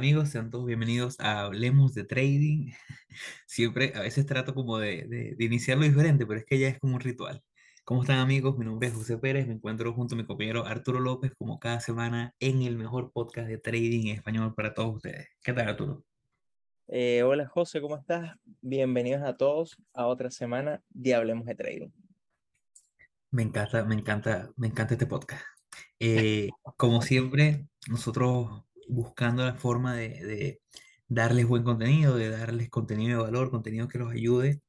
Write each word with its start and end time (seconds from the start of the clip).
amigos? 0.00 0.30
Sean 0.30 0.50
todos 0.50 0.64
bienvenidos 0.64 1.20
a 1.20 1.42
Hablemos 1.42 1.92
de 1.92 2.04
Trading. 2.04 2.72
Siempre, 3.46 3.92
a 3.94 4.00
veces 4.00 4.24
trato 4.24 4.54
como 4.54 4.78
de, 4.78 5.04
de, 5.04 5.34
de 5.36 5.44
iniciarlo 5.44 5.84
diferente, 5.84 6.24
pero 6.24 6.40
es 6.40 6.46
que 6.46 6.58
ya 6.58 6.68
es 6.68 6.78
como 6.78 6.94
un 6.94 7.00
ritual. 7.00 7.42
¿Cómo 7.84 8.00
están 8.00 8.18
amigos? 8.18 8.56
Mi 8.56 8.64
nombre 8.64 8.88
es 8.88 8.94
José 8.94 9.18
Pérez, 9.18 9.46
me 9.46 9.52
encuentro 9.52 9.92
junto 9.92 10.14
a 10.14 10.18
mi 10.18 10.24
compañero 10.24 10.64
Arturo 10.64 11.00
López 11.00 11.32
como 11.36 11.60
cada 11.60 11.80
semana 11.80 12.34
en 12.40 12.62
el 12.62 12.78
mejor 12.78 13.12
podcast 13.12 13.46
de 13.48 13.58
trading 13.58 14.06
en 14.06 14.16
español 14.16 14.54
para 14.54 14.72
todos 14.72 14.96
ustedes. 14.96 15.28
¿Qué 15.42 15.52
tal 15.52 15.68
Arturo? 15.68 16.02
Eh, 16.88 17.22
hola 17.22 17.46
José, 17.46 17.82
¿cómo 17.82 17.98
estás? 17.98 18.38
Bienvenidos 18.62 19.20
a 19.20 19.36
todos 19.36 19.76
a 19.92 20.06
otra 20.06 20.30
semana 20.30 20.82
de 20.88 21.14
Hablemos 21.14 21.44
de 21.44 21.56
Trading. 21.56 21.90
Me 23.32 23.42
encanta, 23.42 23.84
me 23.84 23.96
encanta, 23.96 24.50
me 24.56 24.68
encanta 24.68 24.94
este 24.94 25.06
podcast. 25.06 25.42
Eh, 26.02 26.48
como 26.78 27.02
siempre, 27.02 27.68
nosotros 27.86 28.64
buscando 28.90 29.44
la 29.44 29.54
forma 29.54 29.94
de, 29.94 30.08
de 30.08 30.60
darles 31.08 31.46
buen 31.46 31.64
contenido, 31.64 32.16
de 32.16 32.30
darles 32.30 32.70
contenido 32.70 33.18
de 33.18 33.24
valor, 33.24 33.50
contenido 33.50 33.88
que 33.88 33.98
los 33.98 34.12
ayude 34.12 34.62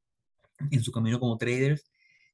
en 0.71 0.83
su 0.83 0.91
camino 0.91 1.19
como 1.19 1.37
traders. 1.37 1.91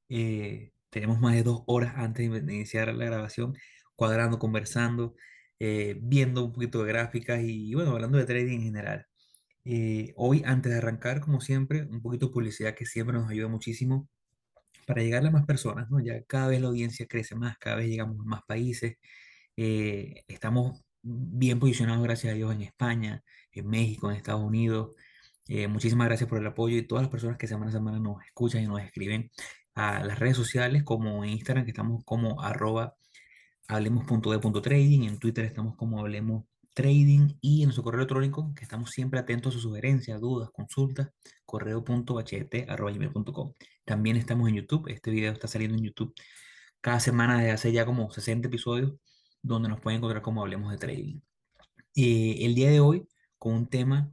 Eh, 0.10 0.72
tenemos 0.90 1.20
más 1.20 1.36
de 1.36 1.44
dos 1.44 1.64
horas 1.68 1.94
antes 1.98 2.30
de 2.32 2.54
iniciar 2.54 2.94
la 2.94 3.06
grabación, 3.06 3.56
cuadrando, 3.96 4.40
conversando, 4.40 5.16
eh, 5.60 5.98
viendo 6.02 6.46
un 6.46 6.54
poquito 6.54 6.84
de 6.84 6.90
gráficas 6.90 7.42
y, 7.44 7.74
bueno, 7.74 7.92
hablando 7.92 8.18
de 8.18 8.26
trading 8.26 8.60
en 8.60 8.64
general. 8.64 9.06
Eh, 9.66 10.14
hoy, 10.18 10.44
antes 10.46 10.72
de 10.72 10.78
arrancar, 10.80 11.22
como 11.22 11.42
siempre, 11.42 11.84
un 11.84 12.02
poquito 12.02 12.28
de 12.28 12.34
publicidad 12.34 12.76
que 12.76 12.86
siempre 12.86 13.18
nos 13.18 13.30
ayuda 13.30 13.50
muchísimo 13.50 14.10
para 14.88 15.02
llegarle 15.04 15.30
a 15.30 15.32
más 15.32 15.46
personas, 15.46 15.90
¿no? 15.90 16.00
Ya 16.00 16.24
cada 16.26 16.48
vez 16.50 16.62
la 16.62 16.68
audiencia 16.70 17.08
crece 17.08 17.36
más, 17.36 17.58
cada 17.60 17.78
vez 17.78 17.88
llegamos 17.90 18.20
a 18.22 18.24
más 18.26 18.42
países. 18.48 18.98
estamos 19.56 20.87
bien 21.08 21.60
posicionados, 21.60 22.04
gracias 22.04 22.34
a 22.34 22.36
Dios, 22.36 22.54
en 22.54 22.62
España, 22.62 23.24
en 23.52 23.68
México, 23.68 24.10
en 24.10 24.18
Estados 24.18 24.42
Unidos. 24.42 24.92
Eh, 25.48 25.68
muchísimas 25.68 26.08
gracias 26.08 26.30
por 26.30 26.40
el 26.40 26.48
apoyo 26.48 26.78
y 26.78 26.88
todas 26.88 27.04
las 27.04 27.12
personas 27.12 27.38
que 27.38 27.48
semana 27.48 27.70
a 27.70 27.74
semana 27.74 28.00
nos 28.00 28.24
escuchan 28.26 28.64
y 28.64 28.68
nos 28.68 28.82
escriben 28.82 29.32
a 29.76 30.04
las 30.04 30.20
redes 30.20 30.36
sociales 30.36 30.84
como 30.84 31.24
en 31.24 31.32
Instagram, 31.32 31.66
que 31.66 31.72
estamos 31.72 32.04
como 32.06 32.42
arroba 32.42 32.96
hablemos.de.trading, 33.68 35.04
en 35.04 35.20
Twitter 35.20 35.46
estamos 35.46 35.76
como 35.76 36.00
hablemos 36.00 36.46
trading 36.74 37.38
y 37.42 37.62
en 37.62 37.68
nuestro 37.68 37.84
correo 37.84 38.02
electrónico, 38.02 38.54
que 38.56 38.64
estamos 38.64 38.92
siempre 38.92 39.20
atentos 39.20 39.52
a 39.52 39.54
sus 39.54 39.64
sugerencias, 39.64 40.20
dudas, 40.22 40.50
consultas, 40.52 41.10
correo.bht.com. 41.46 43.54
También 43.86 44.18
estamos 44.18 44.50
en 44.50 44.56
YouTube, 44.56 44.88
este 44.90 45.12
video 45.12 45.32
está 45.32 45.48
saliendo 45.48 45.78
en 45.78 45.84
YouTube 45.84 46.14
cada 46.82 47.00
semana 47.00 47.38
desde 47.38 47.52
hace 47.52 47.72
ya 47.72 47.86
como 47.86 48.12
60 48.12 48.48
episodios, 48.48 48.94
donde 49.42 49.70
nos 49.70 49.80
pueden 49.82 49.98
encontrar 50.00 50.22
como 50.22 50.42
hablemos 50.42 50.72
de 50.72 50.78
trading. 50.78 51.20
Eh, 51.96 52.46
el 52.46 52.56
día 52.56 52.70
de 52.72 52.80
hoy, 52.80 53.08
con 53.38 53.54
un 53.54 53.68
tema 53.68 54.12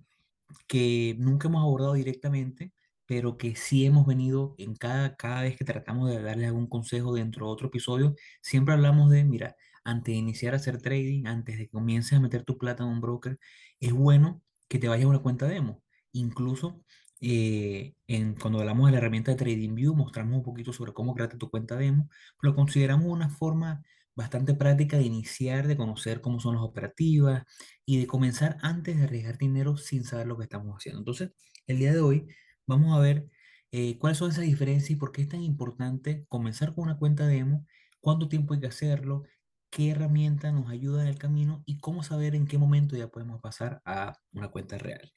que 0.66 1.16
nunca 1.18 1.48
hemos 1.48 1.62
abordado 1.62 1.94
directamente, 1.94 2.72
pero 3.06 3.36
que 3.36 3.56
sí 3.56 3.84
hemos 3.84 4.06
venido 4.06 4.54
en 4.58 4.74
cada, 4.74 5.16
cada 5.16 5.42
vez 5.42 5.56
que 5.56 5.64
tratamos 5.64 6.10
de 6.10 6.22
darles 6.22 6.48
algún 6.48 6.66
consejo 6.66 7.14
dentro 7.14 7.46
de 7.46 7.52
otro 7.52 7.68
episodio, 7.68 8.14
siempre 8.40 8.74
hablamos 8.74 9.10
de, 9.10 9.24
mira, 9.24 9.56
antes 9.84 10.12
de 10.14 10.18
iniciar 10.18 10.54
a 10.54 10.56
hacer 10.56 10.80
trading, 10.80 11.26
antes 11.26 11.58
de 11.58 11.64
que 11.64 11.70
comiences 11.70 12.14
a 12.14 12.20
meter 12.20 12.44
tu 12.44 12.56
plata 12.58 12.82
en 12.84 12.90
un 12.90 13.00
broker, 13.00 13.38
es 13.80 13.92
bueno 13.92 14.42
que 14.68 14.78
te 14.78 14.88
vayas 14.88 15.04
a 15.06 15.08
una 15.08 15.18
cuenta 15.20 15.46
demo. 15.46 15.82
Incluso 16.12 16.82
eh, 17.20 17.94
en, 18.06 18.34
cuando 18.34 18.60
hablamos 18.60 18.86
de 18.86 18.92
la 18.92 18.98
herramienta 18.98 19.32
de 19.32 19.36
TradingView, 19.36 19.94
mostramos 19.94 20.38
un 20.38 20.42
poquito 20.42 20.72
sobre 20.72 20.92
cómo 20.92 21.14
crear 21.14 21.36
tu 21.36 21.50
cuenta 21.50 21.76
demo, 21.76 22.08
lo 22.40 22.54
consideramos 22.54 23.06
una 23.06 23.28
forma 23.28 23.82
bastante 24.14 24.54
práctica 24.54 24.96
de 24.96 25.04
iniciar, 25.04 25.66
de 25.66 25.76
conocer 25.76 26.20
cómo 26.20 26.40
son 26.40 26.54
las 26.54 26.64
operativas 26.64 27.44
y 27.84 27.98
de 28.00 28.06
comenzar 28.06 28.56
antes 28.62 28.96
de 28.96 29.04
arriesgar 29.04 29.38
dinero 29.38 29.76
sin 29.76 30.04
saber 30.04 30.26
lo 30.26 30.36
que 30.36 30.44
estamos 30.44 30.76
haciendo. 30.76 31.00
Entonces, 31.00 31.32
el 31.66 31.78
día 31.78 31.92
de 31.92 32.00
hoy 32.00 32.28
vamos 32.66 32.96
a 32.96 33.00
ver 33.00 33.28
eh, 33.72 33.98
cuáles 33.98 34.18
son 34.18 34.30
esas 34.30 34.44
diferencias 34.44 34.90
y 34.90 34.96
por 34.96 35.12
qué 35.12 35.22
es 35.22 35.28
tan 35.28 35.42
importante 35.42 36.24
comenzar 36.28 36.74
con 36.74 36.84
una 36.84 36.98
cuenta 36.98 37.26
demo, 37.26 37.66
cuánto 38.00 38.28
tiempo 38.28 38.54
hay 38.54 38.60
que 38.60 38.68
hacerlo, 38.68 39.24
qué 39.70 39.90
herramienta 39.90 40.52
nos 40.52 40.70
ayuda 40.70 41.02
en 41.02 41.08
el 41.08 41.18
camino 41.18 41.64
y 41.66 41.78
cómo 41.78 42.04
saber 42.04 42.36
en 42.36 42.46
qué 42.46 42.58
momento 42.58 42.96
ya 42.96 43.08
podemos 43.08 43.40
pasar 43.40 43.82
a 43.84 44.16
una 44.32 44.48
cuenta 44.48 44.78
real. 44.78 45.12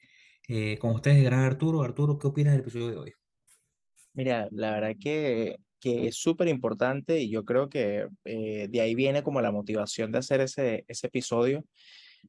Eh, 0.48 0.78
con 0.78 0.92
ustedes, 0.92 1.22
gran 1.22 1.40
Arturo. 1.40 1.82
Arturo, 1.82 2.18
¿qué 2.18 2.26
opinas 2.26 2.52
del 2.52 2.62
episodio 2.62 2.90
de 2.90 2.96
hoy? 2.96 3.12
Mira, 4.14 4.48
la 4.50 4.72
verdad 4.72 4.96
que 4.98 5.60
que 5.80 6.08
es 6.08 6.16
súper 6.16 6.48
importante 6.48 7.20
y 7.20 7.30
yo 7.30 7.44
creo 7.44 7.68
que 7.68 8.08
eh, 8.24 8.68
de 8.68 8.80
ahí 8.80 8.94
viene 8.94 9.22
como 9.22 9.40
la 9.40 9.52
motivación 9.52 10.12
de 10.12 10.18
hacer 10.18 10.40
ese, 10.40 10.84
ese 10.88 11.06
episodio, 11.06 11.64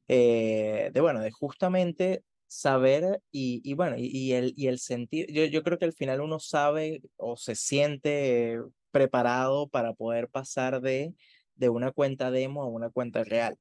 eh, 0.08 0.90
de 0.92 1.00
bueno, 1.00 1.20
de 1.20 1.30
justamente 1.30 2.22
saber 2.46 3.20
y, 3.30 3.60
y 3.64 3.74
bueno, 3.74 3.96
y, 3.98 4.32
el, 4.32 4.52
y 4.56 4.66
el 4.66 4.78
sentir, 4.78 5.32
yo, 5.32 5.44
yo 5.44 5.62
creo 5.62 5.78
que 5.78 5.84
al 5.84 5.92
final 5.92 6.20
uno 6.20 6.40
sabe 6.40 7.00
o 7.16 7.36
se 7.36 7.54
siente 7.54 8.58
preparado 8.90 9.68
para 9.68 9.92
poder 9.94 10.28
pasar 10.28 10.80
de, 10.80 11.14
de 11.54 11.68
una 11.68 11.92
cuenta 11.92 12.30
demo 12.30 12.62
a 12.62 12.68
una 12.68 12.90
cuenta 12.90 13.22
real. 13.22 13.56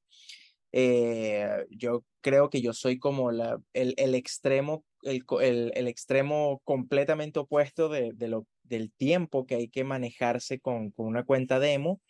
Eh, 0.71 1.65
yo 1.69 2.03
creo 2.21 2.49
que 2.49 2.61
yo 2.61 2.73
soy 2.73 2.99
como 2.99 3.31
la, 3.31 3.59
el, 3.73 3.93
el 3.97 4.15
extremo, 4.15 4.85
el, 5.03 5.71
el, 5.75 5.87
extremo 5.87 6.61
completamente 6.63 7.39
opuesto 7.39 7.89
de, 7.89 8.11
de 8.13 8.27
lo 8.27 8.45
del 8.69 8.91
tiempo 8.91 9.45
que 9.45 9.55
hay 9.55 9.67
que 9.67 9.83
manejarse 9.83 10.59
con, 10.59 10.91
con 10.91 11.07
una 11.07 11.25
cuenta 11.25 11.59
demo, 11.59 12.01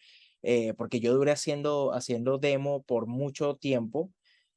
eh, 0.43 0.73
porque 0.75 0.99
yo 0.99 1.13
duré 1.13 1.31
haciendo, 1.31 1.93
haciendo 1.93 2.37
demo 2.37 2.83
por 2.83 3.07
mucho 3.07 3.55
tiempo, 3.55 4.11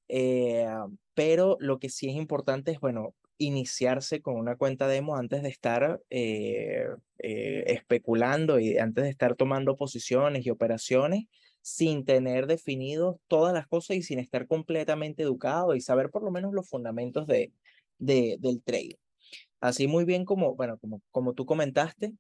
eh, 0.09 0.67
pero 1.15 1.57
lo 1.61 1.79
que 1.79 1.89
sí 1.89 2.09
es 2.11 2.17
importante 2.17 2.73
es, 2.73 2.81
bueno, 2.81 3.15
iniciarse 3.39 4.21
con 4.21 4.37
una 4.37 4.57
cuenta 4.57 4.87
demo 4.87 5.17
antes 5.17 5.43
de 5.43 5.49
estar 5.49 6.01
eh, 6.11 6.87
especulando 7.19 8.61
y 8.61 8.79
antes 8.79 9.05
de 9.05 9.11
estar 9.11 9.35
tomando 9.37 9.77
posiciones 9.77 10.47
y 10.47 10.51
operaciones 10.51 11.25
sin 11.61 12.05
tener 12.05 12.47
definido 12.47 13.21
todas 13.29 13.55
las 13.55 13.67
cosas 13.67 13.97
y 13.97 14.03
sin 14.03 14.19
estar 14.19 14.47
completamente 14.47 15.23
educado 15.23 15.75
y 15.75 15.81
saber 15.81 16.11
por 16.11 16.23
lo 16.25 16.31
menos 16.31 16.53
los 16.53 16.69
fundamentos 16.69 17.27
de, 17.27 17.53
de 18.03 18.37
del 18.41 18.63
trade. 18.63 18.99
Así 19.61 19.87
muy 19.87 20.05
bien 20.05 20.25
como, 20.25 20.57
bueno, 20.57 20.79
como, 20.79 21.03
como 21.13 21.35
tú 21.35 21.47
comentaste, 21.47 22.15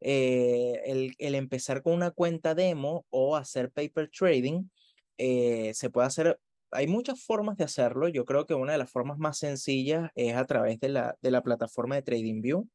eh, 0.00 0.80
el, 0.86 1.14
el, 1.18 1.34
empezar 1.34 1.82
con 1.82 1.94
una 1.94 2.10
cuenta 2.12 2.54
demo 2.54 3.04
o 3.10 3.36
hacer 3.36 3.70
paper 3.72 4.10
trading, 4.10 4.64
eh, 5.18 5.72
se 5.74 5.90
puede 5.90 6.06
hacer, 6.06 6.38
hay 6.70 6.86
muchas 6.86 7.22
formas 7.22 7.56
de 7.56 7.64
hacerlo. 7.64 8.08
Yo 8.08 8.24
creo 8.24 8.46
que 8.46 8.54
una 8.54 8.72
de 8.72 8.78
las 8.78 8.90
formas 8.90 9.18
más 9.18 9.38
sencillas 9.38 10.10
es 10.14 10.34
a 10.36 10.44
través 10.46 10.78
de 10.80 10.88
la, 10.90 11.16
de 11.20 11.30
la 11.30 11.42
plataforma 11.42 11.96
de 11.96 12.02
TradingView. 12.02 12.68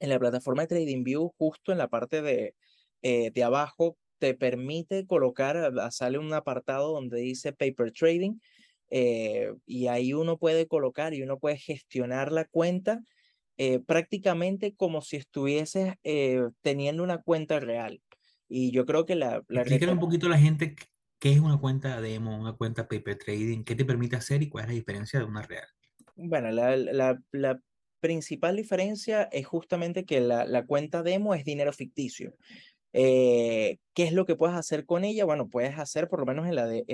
En 0.00 0.08
la 0.10 0.18
plataforma 0.18 0.62
de 0.62 0.68
TradingView, 0.68 1.32
justo 1.38 1.72
en 1.72 1.78
la 1.78 1.88
parte 1.88 2.22
de, 2.22 2.54
eh, 3.02 3.30
de 3.32 3.44
abajo, 3.44 3.96
te 4.18 4.34
permite 4.34 5.06
colocar, 5.06 5.72
sale 5.92 6.18
un 6.18 6.32
apartado 6.32 6.92
donde 6.92 7.20
dice 7.20 7.52
paper 7.52 7.92
trading. 7.92 8.38
Y 8.90 9.86
ahí 9.88 10.12
uno 10.14 10.38
puede 10.38 10.66
colocar 10.66 11.14
y 11.14 11.22
uno 11.22 11.38
puede 11.38 11.58
gestionar 11.58 12.32
la 12.32 12.46
cuenta 12.46 13.02
eh, 13.60 13.80
prácticamente 13.80 14.76
como 14.76 15.02
si 15.02 15.16
estuvieses 15.16 15.94
eh, 16.04 16.42
teniendo 16.62 17.02
una 17.02 17.18
cuenta 17.18 17.58
real. 17.58 18.00
Y 18.48 18.70
yo 18.70 18.86
creo 18.86 19.04
que 19.04 19.16
la... 19.16 19.42
la 19.48 19.62
Explícale 19.62 19.92
un 19.92 19.98
poquito 19.98 20.26
a 20.26 20.30
la 20.30 20.38
gente 20.38 20.76
qué 21.18 21.32
es 21.32 21.40
una 21.40 21.58
cuenta 21.58 22.00
demo, 22.00 22.38
una 22.38 22.52
cuenta 22.52 22.86
paper 22.86 23.18
trading, 23.18 23.64
qué 23.64 23.74
te 23.74 23.84
permite 23.84 24.14
hacer 24.14 24.44
y 24.44 24.48
cuál 24.48 24.64
es 24.64 24.68
la 24.68 24.74
diferencia 24.74 25.18
de 25.18 25.24
una 25.24 25.42
real. 25.42 25.66
Bueno, 26.14 26.52
la, 26.52 26.76
la, 26.76 27.20
la 27.32 27.60
principal 27.98 28.54
diferencia 28.54 29.24
es 29.32 29.44
justamente 29.44 30.04
que 30.04 30.20
la, 30.20 30.44
la, 30.44 30.64
cuenta 30.64 31.02
demo 31.02 31.34
es 31.34 31.44
dinero 31.44 31.72
ficticio. 31.72 32.36
Eh, 32.92 33.78
¿Qué 33.94 34.04
es 34.04 34.12
lo 34.12 34.24
que 34.24 34.36
puedes 34.36 34.56
hacer 34.56 34.86
con 34.86 35.04
ella? 35.04 35.24
Bueno, 35.24 35.48
puedes 35.48 35.78
hacer 35.78 36.08
por 36.08 36.20
lo 36.20 36.26
menos 36.26 36.46
en 36.46 36.54
la 36.54 36.66
de, 36.66 36.84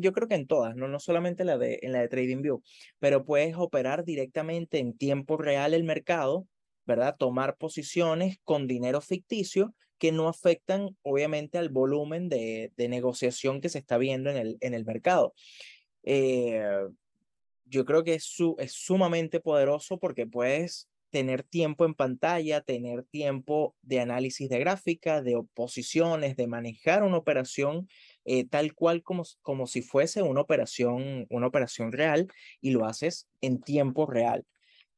yo 0.00 0.12
creo 0.12 0.28
que 0.28 0.34
en 0.34 0.46
todas, 0.46 0.76
no, 0.76 0.88
no 0.88 1.00
solamente 1.00 1.44
la 1.44 1.56
de, 1.56 1.78
en 1.82 1.92
la 1.92 2.00
de 2.00 2.08
TradingView, 2.08 2.62
pero 2.98 3.24
puedes 3.24 3.56
operar 3.56 4.04
directamente 4.04 4.78
en 4.78 4.96
tiempo 4.96 5.36
real 5.36 5.74
el 5.74 5.84
mercado, 5.84 6.46
¿verdad? 6.84 7.16
Tomar 7.18 7.56
posiciones 7.56 8.38
con 8.44 8.66
dinero 8.66 9.00
ficticio 9.00 9.74
que 9.98 10.12
no 10.12 10.28
afectan 10.28 10.96
obviamente 11.02 11.58
al 11.58 11.70
volumen 11.70 12.28
de, 12.28 12.72
de 12.76 12.88
negociación 12.88 13.60
que 13.60 13.68
se 13.68 13.78
está 13.78 13.98
viendo 13.98 14.30
en 14.30 14.36
el, 14.36 14.58
en 14.60 14.74
el 14.74 14.84
mercado. 14.84 15.34
Eh, 16.04 16.62
yo 17.64 17.84
creo 17.84 18.04
que 18.04 18.14
es, 18.14 18.24
su, 18.24 18.56
es 18.58 18.72
sumamente 18.72 19.40
poderoso 19.40 19.98
porque 19.98 20.26
puedes 20.26 20.88
tener 21.10 21.42
tiempo 21.42 21.84
en 21.84 21.94
pantalla, 21.94 22.60
tener 22.60 23.04
tiempo 23.04 23.74
de 23.82 24.00
análisis 24.00 24.48
de 24.48 24.58
gráfica, 24.58 25.22
de 25.22 25.36
oposiciones, 25.36 26.36
de 26.36 26.46
manejar 26.46 27.02
una 27.02 27.16
operación 27.16 27.88
eh, 28.24 28.46
tal 28.46 28.74
cual 28.74 29.02
como, 29.02 29.24
como 29.42 29.66
si 29.66 29.82
fuese 29.82 30.22
una 30.22 30.40
operación, 30.42 31.26
una 31.30 31.46
operación 31.46 31.92
real 31.92 32.28
y 32.60 32.70
lo 32.70 32.84
haces 32.84 33.28
en 33.40 33.60
tiempo 33.60 34.06
real. 34.06 34.44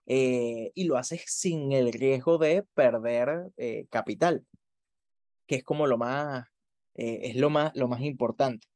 Eh, 0.07 0.73
y 0.75 0.85
lo 0.85 0.97
haces 0.97 1.23
sin 1.27 1.71
el 1.73 1.93
riesgo 1.93 2.39
de 2.39 2.65
perder 2.75 3.51
eh, 3.57 3.87
capital, 3.91 4.45
que 5.47 5.57
es 5.57 5.65
como 5.65 5.87
lo 5.87 5.99
más, 5.99 6.47
es 6.95 7.37
lo 7.37 7.49
más, 7.51 7.71
lo 7.77 7.87
más 7.89 8.01
importante. 8.03 8.67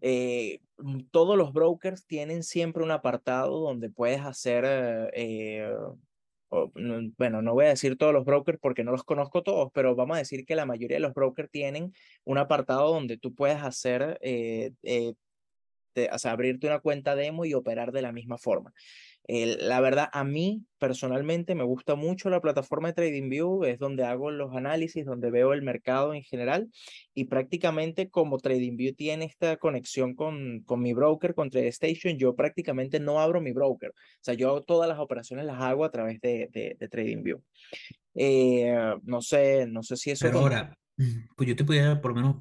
eh, 0.00 0.60
mm, 0.78 1.00
todos 1.10 1.36
los 1.36 1.52
brokers 1.52 2.06
tienen 2.06 2.42
siempre 2.42 2.82
un 2.82 2.90
apartado 2.90 3.60
donde 3.60 3.90
puedes 3.90 4.20
hacer, 4.22 4.64
eh, 5.14 5.72
bueno, 7.18 7.42
no 7.42 7.54
voy 7.54 7.64
a 7.66 7.68
decir 7.68 7.96
todos 7.96 8.12
los 8.12 8.24
brokers 8.24 8.58
porque 8.60 8.84
no 8.84 8.92
los 8.92 9.04
conozco 9.04 9.42
todos, 9.42 9.70
pero 9.72 9.94
vamos 9.96 10.16
a 10.16 10.18
decir 10.18 10.44
que 10.44 10.54
la 10.56 10.66
mayoría 10.66 10.96
de 10.96 11.00
los 11.00 11.14
brokers 11.14 11.50
tienen 11.50 11.92
un 12.24 12.38
apartado 12.38 12.92
donde 12.92 13.16
tú 13.18 13.34
puedes 13.34 13.62
hacer, 13.62 14.18
eh, 14.22 14.72
eh, 14.82 15.14
te- 15.94 16.10
o 16.12 16.18
sea, 16.18 16.32
abrirte 16.32 16.66
una 16.66 16.80
cuenta 16.80 17.14
demo 17.16 17.44
y 17.44 17.54
operar 17.54 17.92
de 17.92 18.02
la 18.02 18.12
misma 18.12 18.38
forma. 18.38 18.72
El- 19.24 19.68
la 19.68 19.80
verdad, 19.80 20.08
a 20.12 20.24
mí 20.24 20.64
personalmente 20.78 21.54
me 21.54 21.62
gusta 21.64 21.94
mucho 21.94 22.28
la 22.28 22.40
plataforma 22.40 22.88
de 22.88 22.94
TradingView, 22.94 23.64
es 23.64 23.78
donde 23.78 24.04
hago 24.04 24.30
los 24.32 24.54
análisis, 24.56 25.04
donde 25.06 25.30
veo 25.30 25.52
el 25.52 25.62
mercado 25.62 26.12
en 26.12 26.22
general 26.22 26.68
y 27.14 27.24
prácticamente 27.24 28.10
como 28.10 28.38
TradingView 28.38 28.94
tiene 28.94 29.24
esta 29.26 29.56
conexión 29.58 30.14
con, 30.14 30.62
con 30.64 30.80
mi 30.80 30.92
broker, 30.92 31.34
con 31.34 31.50
TradeStation, 31.50 32.18
yo 32.18 32.34
prácticamente 32.34 32.98
no 32.98 33.20
abro 33.20 33.40
mi 33.40 33.52
broker. 33.52 33.90
O 33.90 33.94
sea, 34.22 34.34
yo 34.34 34.62
todas 34.62 34.88
las 34.88 34.98
operaciones 34.98 35.44
las 35.46 35.60
hago 35.60 35.84
a 35.84 35.90
través 35.90 36.20
de, 36.20 36.48
de, 36.52 36.76
de 36.78 36.88
TradingView. 36.88 37.40
Eh, 38.14 38.74
no 39.04 39.22
sé, 39.22 39.66
no 39.66 39.82
sé 39.82 39.96
si 39.96 40.10
eso 40.10 40.26
Pero 40.26 40.40
ahora, 40.40 40.76
pues 41.36 41.48
yo 41.48 41.56
te 41.56 41.64
pudiera, 41.64 42.00
por 42.00 42.10
lo 42.10 42.16
menos, 42.16 42.36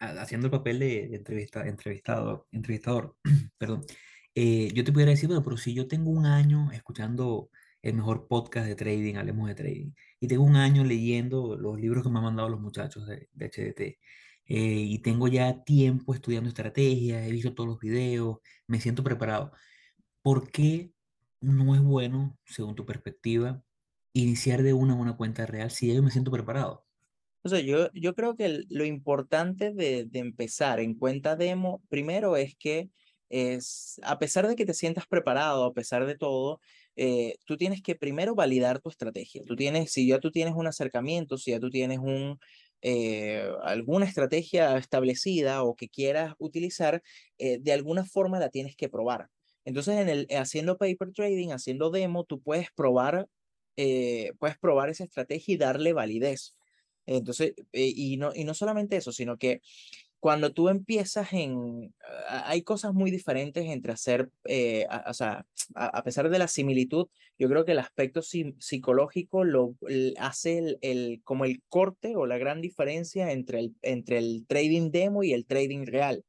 a- 0.00 0.20
haciendo 0.20 0.48
el 0.48 0.50
papel 0.50 0.80
de, 0.80 1.08
de 1.08 1.16
entrevista, 1.16 1.66
entrevistado, 1.66 2.46
entrevistador, 2.52 3.16
perdón, 3.58 3.84
eh, 4.34 4.70
yo 4.74 4.84
te 4.84 4.92
pudiera 4.92 5.10
decir, 5.12 5.28
bueno, 5.28 5.42
pero 5.44 5.56
si 5.56 5.74
yo 5.74 5.88
tengo 5.88 6.10
un 6.10 6.26
año 6.26 6.70
escuchando 6.72 7.50
el 7.82 7.94
mejor 7.94 8.28
podcast 8.28 8.66
de 8.66 8.74
trading, 8.76 9.16
hablemos 9.16 9.48
de 9.48 9.54
trading, 9.54 9.92
y 10.20 10.28
tengo 10.28 10.44
un 10.44 10.56
año 10.56 10.84
leyendo 10.84 11.56
los 11.56 11.78
libros 11.78 12.02
que 12.02 12.10
me 12.10 12.18
han 12.18 12.24
mandado 12.24 12.48
los 12.48 12.60
muchachos 12.60 13.06
de, 13.06 13.28
de 13.32 13.46
HDT, 13.46 13.80
eh, 13.80 13.96
y 14.46 14.98
tengo 15.00 15.28
ya 15.28 15.64
tiempo 15.64 16.14
estudiando 16.14 16.48
estrategias, 16.48 17.26
he 17.26 17.30
visto 17.32 17.54
todos 17.54 17.68
los 17.68 17.78
videos, 17.80 18.38
me 18.66 18.80
siento 18.80 19.04
preparado. 19.04 19.52
¿Por 20.22 20.50
qué 20.50 20.92
no 21.40 21.74
es 21.74 21.82
bueno, 21.82 22.38
según 22.44 22.74
tu 22.74 22.86
perspectiva, 22.86 23.62
iniciar 24.14 24.62
de 24.62 24.72
una 24.74 24.94
una 24.94 25.16
cuenta 25.16 25.46
real 25.46 25.70
si 25.70 25.94
yo 25.94 26.02
me 26.02 26.10
siento 26.10 26.30
preparado? 26.30 26.86
O 27.42 27.48
sea, 27.48 27.60
yo, 27.60 27.90
yo 27.92 28.14
creo 28.14 28.36
que 28.36 28.64
lo 28.70 28.84
importante 28.86 29.72
de 29.74 30.08
empezar 30.14 30.80
en 30.80 30.94
cuenta 30.94 31.36
demo, 31.36 31.82
primero 31.90 32.36
es 32.36 32.56
que 32.56 32.90
es, 33.34 34.00
a 34.04 34.18
pesar 34.20 34.46
de 34.46 34.54
que 34.54 34.64
te 34.64 34.74
sientas 34.74 35.06
preparado, 35.08 35.64
a 35.64 35.74
pesar 35.74 36.06
de 36.06 36.16
todo, 36.16 36.60
eh, 36.94 37.34
tú 37.44 37.56
tienes 37.56 37.82
que 37.82 37.96
primero 37.96 38.36
validar 38.36 38.80
tu 38.80 38.88
estrategia. 38.90 39.42
Tú 39.44 39.56
tienes, 39.56 39.90
si 39.90 40.06
ya 40.06 40.20
tú 40.20 40.30
tienes 40.30 40.54
un 40.54 40.68
acercamiento, 40.68 41.36
si 41.36 41.50
ya 41.50 41.58
tú 41.58 41.68
tienes 41.68 41.98
un, 41.98 42.38
eh, 42.82 43.50
alguna 43.62 44.06
estrategia 44.06 44.76
establecida 44.76 45.64
o 45.64 45.74
que 45.74 45.88
quieras 45.88 46.34
utilizar, 46.38 47.02
eh, 47.38 47.58
de 47.60 47.72
alguna 47.72 48.04
forma 48.04 48.38
la 48.38 48.50
tienes 48.50 48.76
que 48.76 48.88
probar. 48.88 49.30
Entonces, 49.64 49.96
en 49.98 50.08
el, 50.08 50.28
haciendo 50.38 50.78
paper 50.78 51.12
trading, 51.12 51.48
haciendo 51.50 51.90
demo, 51.90 52.24
tú 52.24 52.40
puedes 52.40 52.68
probar, 52.70 53.28
puedes 54.38 54.58
probar 54.60 54.90
esa 54.90 55.02
estrategia 55.04 55.54
y 55.54 55.56
darle 55.58 55.92
validez. 55.92 56.56
Entonces, 57.06 57.54
y 57.72 58.16
no, 58.16 58.32
y 58.34 58.44
no 58.44 58.54
solamente 58.54 58.96
eso, 58.96 59.10
sino 59.10 59.36
que 59.38 59.60
cuando 60.24 60.54
tú 60.54 60.70
empiezas 60.70 61.34
en, 61.34 61.94
a- 62.30 62.48
hay 62.48 62.62
cosas 62.62 62.94
muy 62.94 63.10
diferentes 63.10 63.66
entre 63.66 63.92
hacer, 63.92 64.30
eh, 64.46 64.86
a- 64.88 65.10
o 65.10 65.12
sea, 65.12 65.46
a, 65.74 65.86
a 65.98 66.02
pesar 66.02 66.30
de 66.30 66.38
la 66.38 66.48
similitud, 66.48 67.08
yo 67.38 67.46
creo 67.50 67.66
que 67.66 67.72
el 67.72 67.78
aspecto 67.78 68.20
psi- 68.22 68.56
psicológico 68.58 69.44
lo 69.44 69.74
hace 70.18 70.56
el, 70.58 70.78
el- 70.80 71.20
como 71.24 71.44
el 71.44 71.62
corte 71.68 72.16
o 72.16 72.24
la 72.24 72.38
gran 72.38 72.62
diferencia 72.62 73.32
entre 73.32 73.58
el, 73.60 73.76
entre 73.82 74.16
el 74.16 74.46
trading 74.48 74.90
demo 74.90 75.24
y 75.24 75.34
el 75.34 75.44
trading 75.44 75.84
real. 75.84 76.24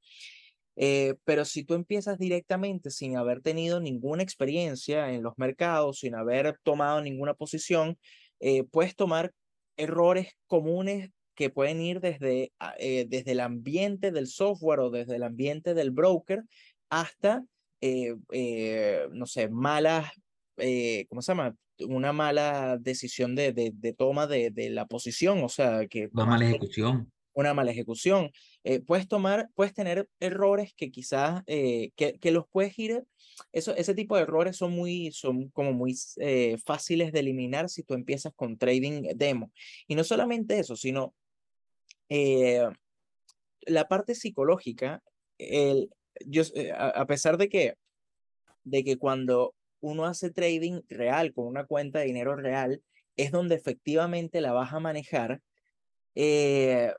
Eh, 0.75 1.15
pero 1.23 1.45
si 1.45 1.63
tú 1.63 1.73
empiezas 1.73 2.17
directamente 2.19 2.91
sin 2.91 3.15
haber 3.15 3.41
tenido 3.41 3.79
ninguna 3.79 4.23
experiencia 4.23 5.13
en 5.13 5.23
los 5.23 5.35
mercados, 5.37 5.99
sin 5.99 6.15
haber 6.15 6.59
tomado 6.63 7.01
ninguna 7.01 7.33
posición, 7.33 7.97
eh, 8.41 8.65
puedes 8.65 8.93
tomar 8.97 9.31
errores 9.77 10.33
comunes 10.47 11.11
que 11.35 11.49
pueden 11.49 11.81
ir 11.81 11.99
desde, 11.99 12.51
ah, 12.59 12.75
eh, 12.79 13.05
desde 13.07 13.33
el 13.33 13.41
ambiente 13.41 14.11
del 14.11 14.27
software 14.27 14.79
o 14.79 14.89
desde 14.89 15.17
el 15.17 15.23
ambiente 15.23 15.73
del 15.73 15.91
broker 15.91 16.43
hasta, 16.89 17.43
eh, 17.81 18.15
eh, 18.31 19.07
no 19.11 19.25
sé, 19.25 19.49
malas, 19.49 20.11
¿cómo 21.09 21.21
se 21.21 21.31
llama? 21.31 21.55
Una 21.79 22.13
mala 22.13 22.77
decisión 22.79 23.35
de, 23.35 23.51
de, 23.51 23.71
de 23.75 23.93
toma 23.93 24.27
de, 24.27 24.49
de 24.49 24.69
la 24.69 24.85
posición, 24.85 25.43
o 25.43 25.49
sea, 25.49 25.85
que 25.87 26.09
Una 26.13 26.25
mala 26.25 26.45
ejecución. 26.45 27.11
una 27.33 27.53
mala 27.53 27.71
ejecución. 27.71 28.31
Puedes 28.87 29.07
tomar, 29.09 29.49
puedes 29.55 29.73
tener 29.73 30.07
errores 30.21 30.73
que 30.73 30.89
quizás, 30.89 31.43
que, 31.45 31.91
que 31.95 32.31
los 32.31 32.45
puedes 32.49 32.79
ir, 32.79 33.03
eso, 33.51 33.75
ese 33.75 33.93
tipo 33.93 34.15
de 34.15 34.21
errores 34.23 34.55
son 34.55 34.71
muy, 34.71 35.11
son 35.11 35.49
como 35.49 35.73
muy 35.73 35.95
fáciles 36.65 37.11
de 37.11 37.19
eliminar 37.19 37.67
si 37.69 37.83
tú 37.83 37.93
empiezas 37.93 38.31
con 38.33 38.57
trading 38.57 39.03
demo. 39.17 39.51
Y 39.87 39.95
no 39.95 40.05
solamente 40.05 40.57
eso, 40.57 40.77
sino 40.77 41.13
eh, 42.09 42.67
la 43.61 43.87
parte 43.87 44.15
psicológica, 44.15 45.01
el, 45.37 45.89
yo, 46.25 46.43
eh, 46.55 46.71
a, 46.71 47.05
pesar 47.05 47.37
de 47.37 47.49
que, 47.49 47.75
de 48.63 48.83
que 48.83 48.97
cuando 48.97 49.55
uno 49.81 50.05
hace 50.05 50.31
trading 50.31 50.81
real 50.89 51.33
con 51.33 51.47
una 51.47 51.65
cuenta 51.65 51.99
de 51.99 52.05
dinero 52.05 52.35
real, 52.35 52.81
es 53.15 53.31
donde 53.31 53.55
efectivamente 53.55 54.41
la 54.41 54.53
vas 54.53 54.73
a 54.73 54.79
manejar. 54.79 55.41
Eh, 56.15 56.93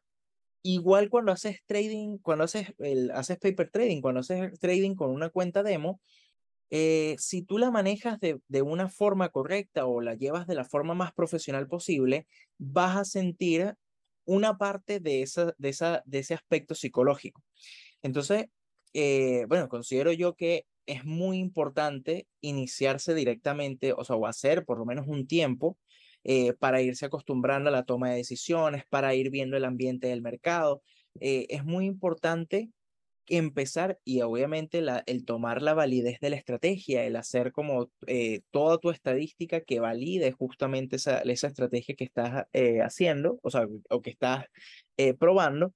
Igual 0.63 1.11
cuando 1.11 1.31
haces 1.31 1.61
trading, 1.67 2.19
cuando 2.19 2.43
haces, 2.43 2.75
haces 3.15 3.39
paper 3.39 3.71
trading, 3.71 4.01
cuando 4.01 4.19
haces 4.19 4.59
trading 4.59 4.97
con 4.97 5.11
una 5.13 5.29
cuenta 5.29 5.63
demo, 5.63 6.01
si 6.71 7.43
tú 7.43 7.59
la 7.59 7.71
manejas 7.71 8.19
de, 8.19 8.41
de 8.49 8.63
una 8.63 8.89
forma 8.89 9.29
correcta 9.29 9.87
o 9.87 10.01
la 10.01 10.17
llevas 10.17 10.49
de 10.49 10.57
la 10.57 10.65
forma 10.65 10.95
más 10.95 11.13
profesional 11.13 11.69
posible, 11.69 12.27
vas 12.59 12.97
a 12.97 13.05
sentir 13.05 13.77
una 14.27 14.59
parte 14.59 15.01
de, 15.01 15.23
esa, 15.23 15.55
de, 15.57 15.69
esa, 15.71 16.03
de 16.05 16.19
ese 16.19 16.35
aspecto 16.35 16.75
psicológico. 16.75 17.43
Entonces, 18.03 18.47
eh, 18.93 19.47
bueno, 19.49 19.69
considero 19.69 20.13
yo 20.13 20.35
que 20.35 20.67
es 20.87 21.05
muy 21.05 21.39
importante 21.39 22.27
iniciarse 22.41 23.15
directamente, 23.15 23.93
o 23.93 24.05
sea, 24.05 24.17
o 24.17 24.27
hacer 24.27 24.65
por 24.65 24.79
lo 24.79 24.85
menos 24.85 25.07
un 25.09 25.27
tiempo 25.27 25.79
eh, 26.25 26.55
para 26.55 26.83
irse 26.83 27.07
acostumbrando 27.07 27.69
a 27.69 27.73
la 27.73 27.85
toma 27.85 28.11
de 28.11 28.17
decisiones, 28.17 28.85
para 28.89 29.15
ir 29.15 29.31
viendo 29.31 29.57
el 29.57 29.65
ambiente 29.65 30.09
del 30.09 30.23
mercado. 30.23 30.83
Eh, 31.21 31.47
es 31.51 31.65
muy 31.65 31.87
importante 31.87 32.71
empezar 33.29 33.99
y 34.05 34.23
obviamente 34.23 34.81
la, 34.81 35.03
el 35.07 35.25
tomar 35.25 35.63
la 35.63 35.75
validez 35.75 36.21
de 36.21 36.31
la 36.31 36.37
estrategia, 36.37 37.05
el 37.05 37.17
hacer 37.17 37.53
como 37.53 37.91
eh, 38.07 38.41
toda 38.51 38.79
tu 38.79 38.91
estadística 38.91 39.61
que 39.61 39.81
valide 39.81 40.33
justamente 40.33 40.97
esa, 40.97 41.21
esa 41.21 41.49
estrategia 41.49 41.95
que 41.95 42.05
estás 42.05 42.47
eh, 42.53 42.81
haciendo, 42.83 43.39
o 43.43 43.51
sea, 43.51 43.67
o 43.91 44.03
que 44.03 44.11
estás 44.11 44.47
eh, 44.97 45.15
probando, 45.15 45.75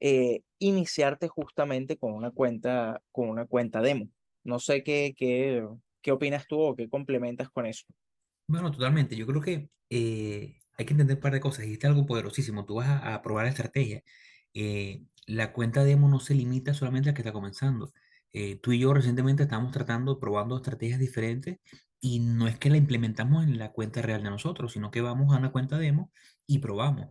eh, 0.00 0.42
iniciarte 0.58 1.28
justamente 1.28 1.96
con 1.96 2.12
una 2.12 2.30
cuenta, 2.30 3.02
con 3.12 3.28
una 3.28 3.46
cuenta 3.46 3.82
demo. 3.82 4.08
No 4.44 4.58
sé 4.58 4.82
qué, 4.82 5.14
qué, 5.16 5.66
qué 6.02 6.12
opinas 6.12 6.46
tú 6.46 6.60
o 6.60 6.74
qué 6.76 6.88
complementas 6.88 7.50
con 7.50 7.66
eso. 7.66 7.84
Bueno, 8.46 8.70
totalmente. 8.70 9.16
Yo 9.16 9.26
creo 9.26 9.40
que 9.40 9.70
eh, 9.90 10.56
hay 10.76 10.84
que 10.84 10.92
entender 10.92 11.16
un 11.16 11.22
par 11.22 11.32
de 11.32 11.40
cosas. 11.40 11.64
Dijiste 11.64 11.86
algo 11.86 12.06
poderosísimo. 12.06 12.64
Tú 12.64 12.76
vas 12.76 12.88
a, 12.88 13.14
a 13.14 13.22
probar 13.22 13.44
la 13.44 13.50
estrategia. 13.50 14.02
Eh, 14.54 15.02
la 15.30 15.52
cuenta 15.52 15.84
demo 15.84 16.08
no 16.08 16.20
se 16.20 16.34
limita 16.34 16.74
solamente 16.74 17.10
al 17.10 17.14
que 17.14 17.22
está 17.22 17.32
comenzando. 17.32 17.92
Eh, 18.32 18.56
tú 18.60 18.72
y 18.72 18.80
yo 18.80 18.92
recientemente 18.94 19.44
estamos 19.44 19.72
tratando, 19.72 20.18
probando 20.18 20.56
estrategias 20.56 20.98
diferentes 21.00 21.58
y 22.00 22.20
no 22.20 22.48
es 22.48 22.58
que 22.58 22.70
la 22.70 22.76
implementamos 22.76 23.44
en 23.44 23.58
la 23.58 23.72
cuenta 23.72 24.02
real 24.02 24.22
de 24.22 24.30
nosotros, 24.30 24.72
sino 24.72 24.90
que 24.90 25.00
vamos 25.00 25.34
a 25.34 25.38
una 25.38 25.52
cuenta 25.52 25.78
demo 25.78 26.12
y 26.46 26.58
probamos. 26.58 27.08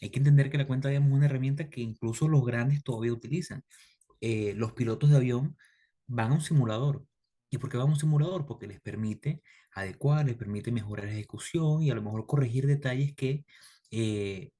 Hay 0.00 0.10
que 0.10 0.18
entender 0.18 0.50
que 0.50 0.58
la 0.58 0.66
cuenta 0.66 0.88
demo 0.88 1.08
es 1.08 1.12
una 1.14 1.26
herramienta 1.26 1.68
que 1.68 1.80
incluso 1.80 2.28
los 2.28 2.44
grandes 2.44 2.82
todavía 2.84 3.12
utilizan. 3.12 3.64
Eh, 4.20 4.54
los 4.56 4.72
pilotos 4.72 5.10
de 5.10 5.16
avión 5.16 5.56
van 6.06 6.32
a 6.32 6.34
un 6.34 6.40
simulador. 6.40 7.04
¿Y 7.50 7.58
por 7.58 7.70
qué 7.70 7.76
van 7.78 7.88
a 7.88 7.90
un 7.92 7.96
simulador? 7.98 8.46
Porque 8.46 8.66
les 8.66 8.80
permite 8.80 9.42
adecuar, 9.74 10.26
les 10.26 10.36
permite 10.36 10.72
mejorar 10.72 11.06
la 11.06 11.12
ejecución 11.12 11.82
y 11.82 11.90
a 11.90 11.94
lo 11.94 12.02
mejor 12.02 12.26
corregir 12.26 12.66
detalles 12.66 13.14
que 13.14 13.44
eh, 13.90 14.52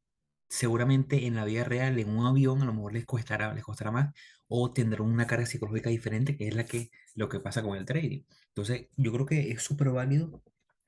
seguramente 0.48 1.26
en 1.26 1.34
la 1.34 1.44
vida 1.44 1.64
real, 1.64 1.98
en 1.98 2.08
un 2.10 2.26
avión, 2.26 2.62
a 2.62 2.64
lo 2.64 2.72
mejor 2.74 2.92
les 2.94 3.06
costará, 3.06 3.52
les 3.54 3.64
costará 3.64 3.90
más 3.90 4.14
o 4.48 4.72
tendrán 4.72 5.08
una 5.08 5.26
carga 5.26 5.46
psicológica 5.46 5.90
diferente, 5.90 6.36
que 6.36 6.48
es 6.48 6.54
la 6.54 6.64
que, 6.64 6.90
lo 7.14 7.28
que 7.28 7.40
pasa 7.40 7.62
con 7.62 7.76
el 7.76 7.84
trading. 7.84 8.22
Entonces, 8.48 8.88
yo 8.96 9.12
creo 9.12 9.26
que 9.26 9.50
es 9.50 9.62
súper 9.62 9.90
válido 9.90 10.42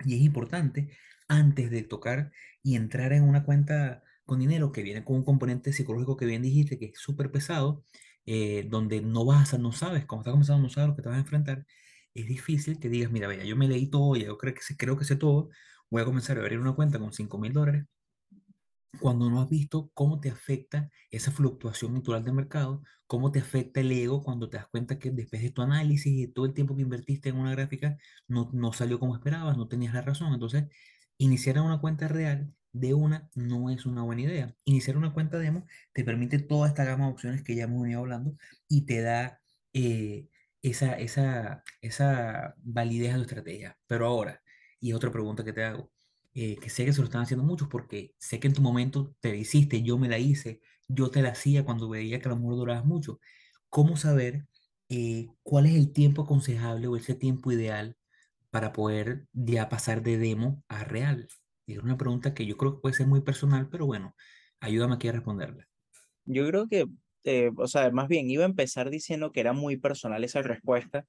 y 0.05 0.17
es 0.17 0.23
importante 0.23 0.97
antes 1.29 1.71
de 1.71 1.83
tocar 1.83 2.33
y 2.63 2.77
entrar 2.77 3.13
en 3.13 3.25
una 3.25 3.45
cuenta 3.45 4.03
con 4.25 4.41
dinero 4.41 4.73
que 4.73 4.83
viene 4.83 5.05
con 5.05 5.17
un 5.17 5.25
componente 5.25 5.73
psicológico 5.73 6.17
que 6.17 6.27
bien 6.27 6.43
dijiste, 6.43 6.79
que 6.79 6.87
es 6.87 6.99
súper 6.99 7.31
pesado, 7.31 7.85
eh, 8.27 8.67
donde 8.69 9.01
no 9.03 9.25
vas 9.25 9.55
a, 9.55 9.59
no 9.59 9.73
sabes, 9.73 10.07
como 10.07 10.23
estás 10.23 10.33
comenzando, 10.33 10.63
no 10.63 10.71
sabes 10.71 10.91
lo 10.91 10.97
que 10.97 11.03
te 11.03 11.09
vas 11.09 11.17
a 11.19 11.21
enfrentar, 11.21 11.67
es 12.15 12.27
difícil 12.27 12.79
que 12.79 12.89
digas, 12.89 13.11
mira, 13.13 13.27
vaya, 13.29 13.45
yo 13.45 13.57
me 13.57 13.69
leí 13.69 13.89
todo, 13.91 14.17
ya 14.17 14.27
yo 14.27 14.39
creo 14.39 14.55
que 14.55 14.63
sé, 14.63 14.77
creo 14.77 14.97
que 14.97 15.05
sé 15.05 15.17
todo, 15.17 15.51
voy 15.91 16.03
a 16.03 16.05
comenzar 16.05 16.39
a 16.39 16.41
abrir 16.43 16.59
una 16.61 16.75
cuenta 16.75 16.99
con 16.99 17.13
cinco 17.13 17.39
mil 17.39 17.53
dólares 17.53 17.87
cuando 18.99 19.31
no 19.31 19.41
has 19.41 19.49
visto 19.49 19.91
cómo 19.95 20.21
te 20.21 20.31
afecta 20.31 20.91
esa 21.11 21.31
fluctuación 21.31 21.95
natural 21.95 22.25
del 22.25 22.35
mercado, 22.35 22.83
cómo 23.07 23.31
te 23.33 23.39
afecta 23.41 23.81
el 23.81 23.93
ego 23.93 24.23
cuando 24.23 24.49
te 24.51 24.57
das 24.57 24.67
cuenta 24.69 24.99
que 24.99 25.11
después 25.11 25.43
de 25.43 25.51
tu 25.51 25.63
análisis 25.63 26.13
y 26.13 26.29
todo 26.29 26.47
el 26.47 26.55
tiempo 26.55 26.77
que 26.77 26.83
invertiste 26.83 27.29
en 27.29 27.37
una 27.37 27.53
gráfica 27.53 27.97
no, 28.29 28.51
no 28.53 28.73
salió 28.73 28.99
como 28.99 29.15
esperabas, 29.15 29.57
no 29.57 29.69
tenías 29.69 29.95
la 29.95 30.03
razón. 30.03 30.33
Entonces, 30.33 30.65
iniciar 31.19 31.61
una 31.61 31.81
cuenta 31.81 32.09
real 32.09 32.53
de 32.73 32.95
una 32.95 33.29
no 33.35 33.71
es 33.71 33.87
una 33.87 34.03
buena 34.03 34.23
idea. 34.23 34.55
Iniciar 34.65 34.97
una 34.97 35.13
cuenta 35.13 35.39
demo 35.39 35.67
te 35.93 36.05
permite 36.05 36.39
toda 36.39 36.69
esta 36.69 36.85
gama 36.85 37.07
de 37.07 37.13
opciones 37.13 37.43
que 37.43 37.55
ya 37.55 37.65
hemos 37.65 37.83
venido 37.83 38.01
hablando 38.01 38.37
y 38.69 38.87
te 38.87 39.01
da 39.03 39.41
eh, 39.73 40.29
esa, 40.63 40.95
esa, 40.99 41.63
esa 41.81 42.55
validez 42.59 43.13
a 43.15 43.17
tu 43.17 43.23
estrategia. 43.23 43.79
Pero 43.87 44.07
ahora, 44.07 44.43
y 44.81 44.93
otra 44.93 45.11
pregunta 45.11 45.45
que 45.45 45.53
te 45.53 45.65
hago 45.65 45.91
eh, 46.35 46.57
que 46.57 46.71
sé 46.71 46.85
que 46.85 46.93
se 46.93 47.01
lo 47.01 47.07
están 47.07 47.23
haciendo 47.23 47.45
muchos 47.45 47.69
porque 47.69 48.15
sé 48.19 48.41
que 48.41 48.49
en 48.49 48.55
tu 48.55 48.63
momento 48.63 49.15
te 49.21 49.31
la 49.31 49.37
hiciste, 49.37 49.83
yo 49.83 49.99
me 49.99 50.09
la 50.09 50.19
hice, 50.19 50.61
yo 50.89 51.11
te 51.11 51.23
la 51.23 51.31
hacía 51.31 51.65
cuando 51.65 51.89
veía 51.89 52.21
que 52.21 52.29
a 52.29 52.31
lo 52.31 52.37
mejor 52.37 52.57
durabas 52.57 52.85
mucho. 52.85 53.21
¿Cómo 53.69 53.97
saber 53.97 54.47
eh, 54.89 55.29
cuál 55.43 55.67
es 55.67 55.75
el 55.75 55.93
tiempo 55.93 56.23
aconsejable 56.23 56.87
o 56.89 56.97
ese 56.97 57.15
tiempo 57.15 57.53
ideal 57.53 57.97
para 58.51 58.73
poder 58.73 59.27
ya 59.33 59.69
pasar 59.69 60.03
de 60.03 60.19
demo 60.19 60.65
a 60.69 60.85
real? 60.85 61.29
Es 61.67 61.79
una 61.79 61.97
pregunta 61.97 62.35
que 62.35 62.47
yo 62.47 62.57
creo 62.57 62.75
que 62.75 62.81
puede 62.81 62.95
ser 62.97 63.07
muy 63.07 63.21
personal, 63.23 63.69
pero 63.71 63.87
bueno, 63.87 64.15
ayúdame 64.61 64.95
aquí 64.95 65.09
a 65.09 65.13
responderla. 65.13 65.69
Yo 66.25 66.47
creo 66.47 66.69
que, 66.69 66.87
eh, 67.25 67.51
o 67.57 67.67
sea, 67.67 67.91
más 67.91 68.09
bien 68.09 68.31
iba 68.31 68.45
a 68.45 68.49
empezar 68.49 68.91
diciendo 68.91 69.33
que 69.33 69.41
era 69.41 69.53
muy 69.53 69.77
personal 69.77 70.25
esa 70.25 70.43
respuesta, 70.43 71.07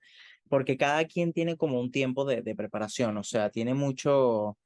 porque 0.50 0.78
cada 0.78 1.06
quien 1.06 1.34
tiene 1.34 1.58
como 1.58 1.80
un 1.80 1.92
tiempo 1.92 2.26
de, 2.26 2.42
de 2.42 2.56
preparación, 2.56 3.18
o 3.18 3.24
sea, 3.24 3.50
tiene 3.50 3.74
mucho, 3.74 4.58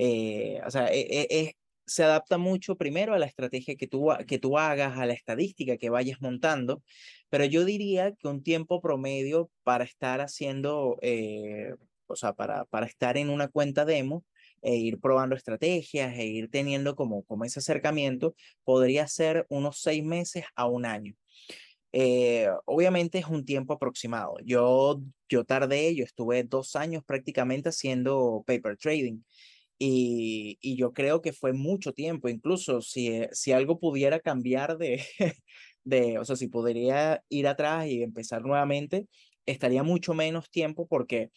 eh, 0.00 0.60
o 0.64 0.70
sea, 0.70 0.92
e- 0.92 1.26
e- 1.28 1.56
se 1.84 2.04
adapta 2.04 2.38
mucho 2.38 2.76
primero 2.76 3.14
a 3.14 3.18
la 3.18 3.26
estrategia 3.26 3.74
que 3.76 3.88
tú, 3.88 4.10
hagas, 4.58 4.98
a 4.98 5.06
la 5.06 5.12
estadística 5.14 5.76
que 5.78 5.90
vayas 5.90 6.20
montando, 6.20 6.82
pero 7.30 7.44
yo 7.46 7.64
diría 7.64 8.12
que 8.12 8.28
un 8.28 8.42
tiempo 8.42 8.80
promedio 8.80 9.50
para 9.64 9.84
estar 9.84 10.20
haciendo, 10.20 10.98
eh, 11.02 11.74
o 12.06 12.14
sea, 12.16 12.32
para, 12.34 12.66
estar 12.86 13.16
en 13.16 13.30
una 13.30 13.48
cuenta 13.48 13.84
demo 13.84 14.24
e 14.62 14.76
ir 14.76 15.00
probando 15.00 15.34
estrategias 15.34 16.16
e 16.18 16.26
ir 16.26 16.50
teniendo 16.50 16.94
como, 16.94 17.24
ese 17.44 17.60
acercamiento, 17.60 18.34
podría 18.64 19.08
ser 19.08 19.46
unos 19.48 19.80
seis 19.80 20.04
meses 20.04 20.44
a 20.54 20.66
un 20.66 20.84
año. 20.86 21.14
Eh, 21.92 22.48
obviamente 22.66 23.18
es 23.18 23.26
un 23.26 23.44
tiempo 23.44 23.72
aproximado. 23.74 24.36
Yo 24.44 25.00
tardé, 25.46 25.94
yo 25.94 26.04
estuve 26.04 26.44
dos 26.44 26.76
años 26.76 27.02
prácticamente 27.04 27.70
haciendo 27.70 28.44
paper 28.46 28.76
trading. 28.76 29.20
Y, 29.78 30.58
y 30.60 30.76
yo 30.76 30.92
creo 30.92 31.22
que 31.22 31.32
fue 31.32 31.52
mucho 31.52 31.92
tiempo, 31.92 32.28
incluso 32.28 32.80
si, 32.80 33.08
eh, 33.08 33.28
si 33.32 33.52
algo 33.52 33.78
pudiera 33.78 34.18
cambiar 34.18 34.76
de, 34.76 35.04
de, 35.84 36.18
o 36.18 36.24
sea, 36.24 36.36
si 36.36 36.48
podría 36.48 37.22
ir 37.28 37.46
atrás 37.46 37.86
y 37.86 38.02
empezar 38.02 38.42
nuevamente, 38.42 39.06
estaría 39.46 39.82
mucho 39.82 40.14
menos 40.14 40.50
tiempo 40.50 40.86
porque 40.88 41.30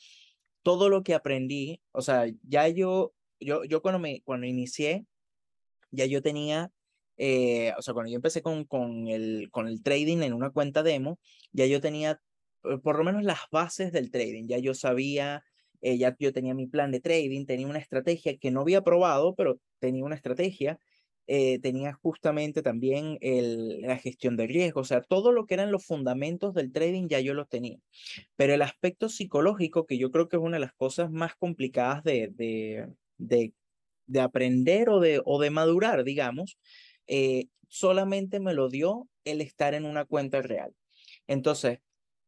todo 0.64 0.90
lo 0.90 1.04
que 1.04 1.14
aprendí, 1.14 1.82
o 1.92 2.02
sea, 2.02 2.26
ya 2.44 2.68
yo, 2.68 3.14
yo, 3.40 3.64
yo 3.64 3.82
cuando, 3.82 4.00
me, 4.00 4.22
cuando 4.24 4.48
inicié, 4.48 5.06
ya 5.92 6.06
yo 6.06 6.22
tenía, 6.22 6.72
eh, 7.18 7.74
o 7.78 7.82
sea, 7.82 7.94
cuando 7.94 8.12
yo 8.12 8.16
empecé 8.18 8.42
con, 8.42 8.66
con, 8.66 9.08
el, 9.08 9.50
con 9.52 9.68
el 9.68 9.84
trading 9.84 10.22
en 10.24 10.34
una 10.34 10.50
cuenta 10.52 10.84
demo, 10.84 11.20
ya 11.52 11.66
yo 11.66 11.82
tenía 11.82 12.22
eh, 12.64 12.78
por 12.84 12.98
lo 12.98 13.04
menos 13.04 13.24
las 13.24 13.40
bases 13.52 13.92
del 13.92 14.12
trading, 14.12 14.48
ya 14.48 14.58
yo 14.60 14.74
sabía, 14.74 15.44
eh, 15.82 15.98
ya 15.98 16.16
yo 16.20 16.34
tenía 16.34 16.54
mi 16.54 16.68
plan 16.68 16.92
de 16.92 17.00
trading, 17.02 17.46
tenía 17.46 17.68
una 17.68 17.80
estrategia 17.80 18.38
que 18.38 18.52
no 18.52 18.62
había 18.62 18.82
probado, 18.84 19.36
pero 19.36 19.60
tenía 19.80 20.04
una 20.06 20.16
estrategia, 20.16 20.80
eh, 21.28 21.60
tenía 21.60 21.94
justamente 21.94 22.62
también 22.62 23.18
el, 23.22 23.82
la 23.82 23.98
gestión 23.98 24.38
de 24.38 24.48
riesgo, 24.48 24.82
o 24.82 24.84
sea, 24.86 25.02
todo 25.02 25.32
lo 25.32 25.46
que 25.46 25.54
eran 25.56 25.72
los 25.72 25.86
fundamentos 25.86 26.54
del 26.54 26.72
trading 26.72 27.08
ya 27.08 27.20
yo 27.20 27.34
los 27.34 27.48
tenía. 27.50 27.78
Pero 28.36 28.54
el 28.54 28.62
aspecto 28.62 29.10
psicológico, 29.10 29.86
que 29.86 29.98
yo 29.98 30.12
creo 30.12 30.28
que 30.30 30.38
es 30.38 30.42
una 30.42 30.58
de 30.58 30.62
las 30.62 30.74
cosas 30.74 31.12
más 31.12 31.36
complicadas 31.36 32.04
de, 32.04 32.30
de, 32.34 32.88
de 33.18 33.54
de 34.08 34.20
aprender 34.20 34.90
o 34.90 35.00
de, 35.00 35.22
o 35.24 35.40
de 35.40 35.50
madurar, 35.52 36.04
digamos, 36.04 36.58
eh, 37.08 37.46
solamente 37.68 38.40
me 38.40 38.54
lo 38.54 38.70
dio 38.70 39.08
el 39.24 39.42
estar 39.42 39.74
en 39.74 39.86
una 39.86 40.06
cuenta 40.06 40.42
real. 40.42 40.74
Entonces, 41.28 41.80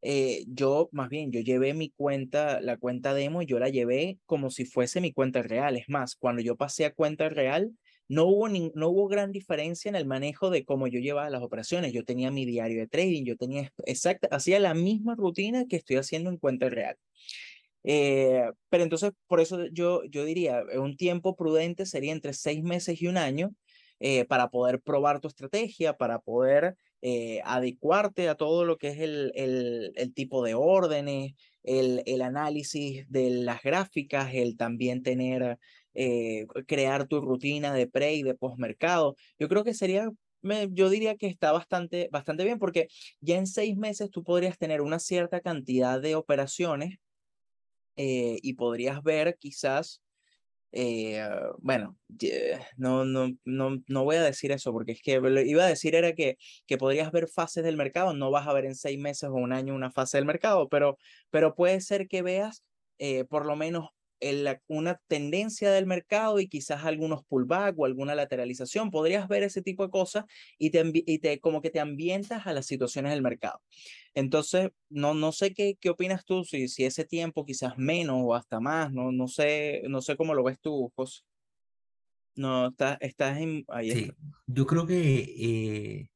eh, 0.05 0.43
yo 0.47 0.89
más 0.91 1.09
bien, 1.09 1.31
yo 1.31 1.39
llevé 1.39 1.73
mi 1.73 1.89
cuenta, 1.89 2.59
la 2.61 2.77
cuenta 2.77 3.13
demo, 3.13 3.41
yo 3.41 3.57
la 3.57 3.69
llevé 3.69 4.19
como 4.25 4.49
si 4.51 4.65
fuese 4.65 4.99
mi 5.01 5.13
cuenta 5.13 5.41
real. 5.41 5.77
Es 5.77 5.87
más, 5.87 6.15
cuando 6.15 6.41
yo 6.41 6.57
pasé 6.57 6.85
a 6.85 6.93
cuenta 6.93 7.29
real, 7.29 7.71
no 8.09 8.25
hubo, 8.25 8.49
ni, 8.49 8.71
no 8.75 8.89
hubo 8.89 9.07
gran 9.07 9.31
diferencia 9.31 9.87
en 9.89 9.95
el 9.95 10.05
manejo 10.05 10.49
de 10.49 10.65
cómo 10.65 10.87
yo 10.87 10.99
llevaba 10.99 11.29
las 11.29 11.41
operaciones. 11.41 11.93
Yo 11.93 12.03
tenía 12.03 12.31
mi 12.31 12.45
diario 12.45 12.79
de 12.81 12.87
trading, 12.87 13.23
yo 13.23 13.37
tenía 13.37 13.71
exacta, 13.85 14.27
hacía 14.31 14.59
la 14.59 14.73
misma 14.73 15.15
rutina 15.15 15.65
que 15.69 15.77
estoy 15.77 15.95
haciendo 15.95 16.29
en 16.29 16.37
cuenta 16.37 16.69
real. 16.69 16.97
Eh, 17.85 18.43
pero 18.69 18.83
entonces, 18.83 19.11
por 19.27 19.39
eso 19.39 19.67
yo, 19.71 20.03
yo 20.05 20.25
diría, 20.25 20.63
eh, 20.71 20.79
un 20.79 20.97
tiempo 20.97 21.35
prudente 21.35 21.85
sería 21.85 22.13
entre 22.13 22.33
seis 22.33 22.63
meses 22.63 23.01
y 23.01 23.07
un 23.07 23.17
año 23.17 23.55
eh, 23.99 24.25
para 24.25 24.49
poder 24.49 24.81
probar 24.81 25.19
tu 25.19 25.27
estrategia, 25.27 25.97
para 25.97 26.19
poder 26.19 26.75
eh, 27.05 27.41
adecuarte 27.43 28.29
a 28.29 28.35
todo 28.35 28.63
lo 28.63 28.77
que 28.77 28.87
es 28.87 28.99
el, 28.99 29.33
el, 29.35 30.13
tipo 30.13 30.41
de 30.41 30.53
órdenes, 30.53 31.33
el, 31.63 32.01
el, 32.05 32.21
análisis 32.21 33.05
de 33.09 33.29
las 33.29 33.61
gráficas, 33.61 34.33
el 34.33 34.55
también 34.55 35.03
tener, 35.03 35.59
eh, 35.95 36.45
crear 36.65 37.05
tu 37.05 37.19
rutina 37.19 37.73
de 37.73 37.87
pre 37.87 38.13
y 38.15 38.23
de 38.23 38.35
postmercado. 38.35 39.17
Yo 39.37 39.49
creo 39.49 39.65
que 39.65 39.73
sería 39.73 40.09
yo 40.71 40.89
diría 40.89 41.15
que 41.17 41.27
está 41.27 41.51
bastante, 41.51 42.09
bastante 42.11 42.45
bien 42.45 42.59
porque 42.59 42.87
ya 43.19 43.37
en 43.37 43.47
seis 43.47 43.75
meses 43.77 44.09
tú 44.09 44.23
podrías 44.23 44.57
tener 44.57 44.81
una 44.81 44.99
cierta 44.99 45.41
cantidad 45.41 46.01
de 46.01 46.15
operaciones 46.15 46.99
eh, 47.97 48.39
y 48.41 48.53
podrías 48.53 49.03
ver 49.03 49.37
quizás, 49.39 50.01
eh, 50.73 51.23
bueno, 51.59 51.97
no, 52.77 53.05
no, 53.05 53.29
no, 53.45 53.77
no 53.87 54.03
voy 54.03 54.15
a 54.15 54.23
decir 54.23 54.51
eso 54.51 54.71
porque 54.71 54.93
es 54.93 55.01
que 55.01 55.19
lo 55.19 55.41
iba 55.41 55.63
a 55.63 55.67
decir 55.67 55.95
era 55.95 56.13
que, 56.13 56.37
que 56.65 56.77
podrías 56.77 57.11
ver 57.11 57.27
fases 57.27 57.63
del 57.63 57.77
mercado, 57.77 58.13
no 58.13 58.31
vas 58.31 58.47
a 58.47 58.53
ver 58.53 58.65
en 58.65 58.75
seis 58.75 58.99
meses 58.99 59.29
o 59.29 59.33
un 59.33 59.53
año 59.53 59.75
una 59.75 59.91
fase 59.91 60.17
del 60.17 60.25
mercado, 60.25 60.67
pero, 60.69 60.97
pero 61.29 61.55
puede 61.55 61.79
ser 61.81 62.07
que 62.07 62.23
veas 62.23 62.63
eh, 62.97 63.25
por 63.25 63.45
lo 63.45 63.55
menos 63.55 63.89
el, 64.19 64.59
una 64.67 64.99
tendencia 65.07 65.71
del 65.71 65.85
mercado 65.85 66.39
y 66.39 66.47
quizás 66.47 66.85
algunos 66.85 67.23
pullback 67.25 67.77
o 67.77 67.85
alguna 67.85 68.15
lateralización, 68.15 68.91
podrías 68.91 69.27
ver 69.27 69.43
ese 69.43 69.61
tipo 69.61 69.83
de 69.83 69.89
cosas 69.89 70.25
y 70.57 70.69
te, 70.69 70.83
y 70.93 71.19
te 71.19 71.39
como 71.39 71.61
que 71.61 71.69
te 71.69 71.79
ambientas 71.79 72.47
a 72.47 72.53
las 72.53 72.65
situaciones 72.65 73.11
del 73.11 73.21
mercado. 73.21 73.61
Entonces, 74.13 74.69
no, 74.89 75.13
no 75.13 75.31
sé 75.31 75.53
qué, 75.53 75.77
qué 75.79 75.89
opinas 75.89 76.25
tú, 76.25 76.43
si, 76.43 76.67
si 76.67 76.85
ese 76.85 77.05
tiempo 77.05 77.45
quizás 77.45 77.77
menos 77.77 78.17
o 78.23 78.35
hasta 78.35 78.59
más, 78.59 78.91
no, 78.91 79.11
no 79.11 79.27
sé, 79.27 79.81
no 79.89 80.01
sé 80.01 80.15
cómo 80.15 80.33
lo 80.33 80.43
ves 80.43 80.59
tú, 80.59 80.91
José. 80.95 81.23
No, 82.35 82.69
estás, 82.69 82.97
estás 82.99 83.37
en, 83.37 83.63
ahí 83.67 83.91
Sí, 83.91 84.11
yo 84.47 84.65
creo 84.65 84.87
que 84.87 85.19
eh, 85.37 86.09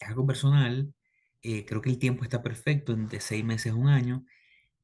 algo 0.00 0.26
personal, 0.26 0.92
eh, 1.42 1.64
creo 1.64 1.80
que 1.80 1.90
el 1.90 1.98
tiempo 1.98 2.24
está 2.24 2.42
perfecto, 2.42 2.92
entre 2.92 3.20
seis 3.20 3.44
meses 3.44 3.72
un 3.72 3.88
año. 3.88 4.24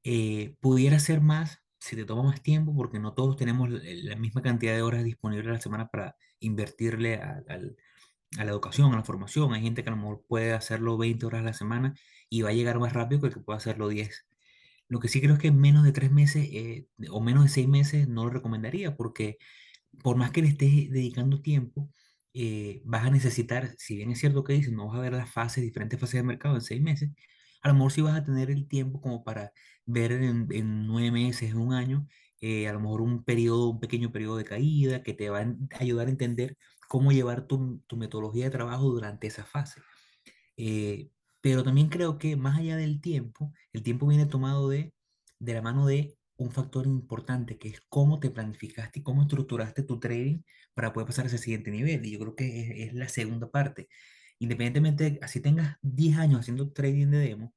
Eh, 0.04 0.54
pudiera 0.60 0.98
ser 1.00 1.20
más 1.20 1.60
si 1.78 1.96
te 1.96 2.04
toma 2.04 2.22
más 2.24 2.42
tiempo, 2.42 2.74
porque 2.74 2.98
no 2.98 3.14
todos 3.14 3.36
tenemos 3.36 3.70
la 3.70 4.16
misma 4.16 4.42
cantidad 4.42 4.74
de 4.74 4.82
horas 4.82 5.04
disponibles 5.04 5.48
a 5.48 5.52
la 5.52 5.60
semana 5.60 5.88
para 5.88 6.16
invertirle 6.40 7.16
a 7.16 7.42
la 8.36 8.50
educación, 8.50 8.92
a 8.92 8.96
la 8.96 9.04
formación. 9.04 9.52
Hay 9.54 9.62
gente 9.62 9.82
que 9.82 9.90
a 9.90 9.92
lo 9.92 9.98
mejor 9.98 10.24
puede 10.28 10.52
hacerlo 10.52 10.98
20 10.98 11.26
horas 11.26 11.40
a 11.40 11.44
la 11.44 11.52
semana 11.52 11.94
y 12.28 12.42
va 12.42 12.50
a 12.50 12.52
llegar 12.52 12.78
más 12.78 12.92
rápido 12.92 13.20
que 13.20 13.28
el 13.28 13.34
que 13.34 13.40
puede 13.40 13.58
hacerlo 13.58 13.88
10. 13.88 14.26
Lo 14.88 15.00
que 15.00 15.08
sí 15.08 15.20
creo 15.20 15.34
es 15.34 15.40
que 15.40 15.52
menos 15.52 15.84
de 15.84 15.92
tres 15.92 16.10
meses 16.10 16.48
eh, 16.52 16.88
o 17.10 17.20
menos 17.20 17.44
de 17.44 17.50
seis 17.50 17.68
meses 17.68 18.08
no 18.08 18.24
lo 18.24 18.30
recomendaría, 18.30 18.96
porque 18.96 19.38
por 20.02 20.16
más 20.16 20.30
que 20.30 20.42
le 20.42 20.48
estés 20.48 20.90
dedicando 20.90 21.42
tiempo, 21.42 21.90
eh, 22.34 22.82
vas 22.84 23.04
a 23.06 23.10
necesitar, 23.10 23.74
si 23.78 23.96
bien 23.96 24.10
es 24.10 24.20
cierto 24.20 24.44
que 24.44 24.54
dicen, 24.54 24.76
no 24.76 24.88
vas 24.88 24.98
a 24.98 25.00
ver 25.00 25.12
las 25.12 25.30
fases, 25.30 25.64
diferentes 25.64 26.00
fases 26.00 26.20
de 26.20 26.24
mercado 26.24 26.54
en 26.56 26.62
seis 26.62 26.80
meses, 26.82 27.10
a 27.62 27.68
lo 27.68 27.74
mejor 27.74 27.92
sí 27.92 28.00
vas 28.02 28.16
a 28.16 28.24
tener 28.24 28.50
el 28.50 28.68
tiempo 28.68 29.00
como 29.00 29.24
para 29.24 29.52
ver 29.86 30.12
en, 30.12 30.48
en 30.52 30.86
nueve 30.86 31.10
meses, 31.10 31.54
un 31.54 31.72
año, 31.74 32.06
eh, 32.40 32.68
a 32.68 32.72
lo 32.72 32.80
mejor 32.80 33.00
un 33.02 33.24
periodo, 33.24 33.70
un 33.70 33.80
pequeño 33.80 34.12
periodo 34.12 34.36
de 34.36 34.44
caída 34.44 35.02
que 35.02 35.14
te 35.14 35.30
va 35.30 35.40
a 35.40 35.54
ayudar 35.80 36.06
a 36.08 36.10
entender 36.10 36.56
cómo 36.88 37.12
llevar 37.12 37.46
tu, 37.46 37.82
tu 37.86 37.96
metodología 37.96 38.44
de 38.46 38.50
trabajo 38.50 38.84
durante 38.90 39.26
esa 39.26 39.44
fase. 39.44 39.80
Eh, 40.56 41.10
pero 41.40 41.62
también 41.64 41.88
creo 41.88 42.18
que 42.18 42.36
más 42.36 42.58
allá 42.58 42.76
del 42.76 43.00
tiempo, 43.00 43.52
el 43.72 43.82
tiempo 43.82 44.06
viene 44.06 44.26
tomado 44.26 44.68
de, 44.68 44.94
de 45.38 45.54
la 45.54 45.62
mano 45.62 45.86
de 45.86 46.16
un 46.36 46.50
factor 46.52 46.86
importante, 46.86 47.58
que 47.58 47.68
es 47.68 47.82
cómo 47.88 48.20
te 48.20 48.30
planificaste 48.30 49.00
y 49.00 49.02
cómo 49.02 49.22
estructuraste 49.22 49.82
tu 49.82 49.98
trading 50.00 50.42
para 50.74 50.92
poder 50.92 51.06
pasar 51.06 51.24
a 51.24 51.28
ese 51.28 51.38
siguiente 51.38 51.70
nivel. 51.70 52.04
Y 52.06 52.12
yo 52.12 52.18
creo 52.20 52.36
que 52.36 52.84
es 52.84 52.94
la 52.94 53.08
segunda 53.08 53.50
parte. 53.50 53.88
Independientemente, 54.38 55.04
de- 55.12 55.18
así 55.22 55.40
tengas 55.40 55.76
10 55.82 56.16
años 56.18 56.40
haciendo 56.40 56.70
trading 56.72 57.08
de 57.08 57.18
demo, 57.18 57.54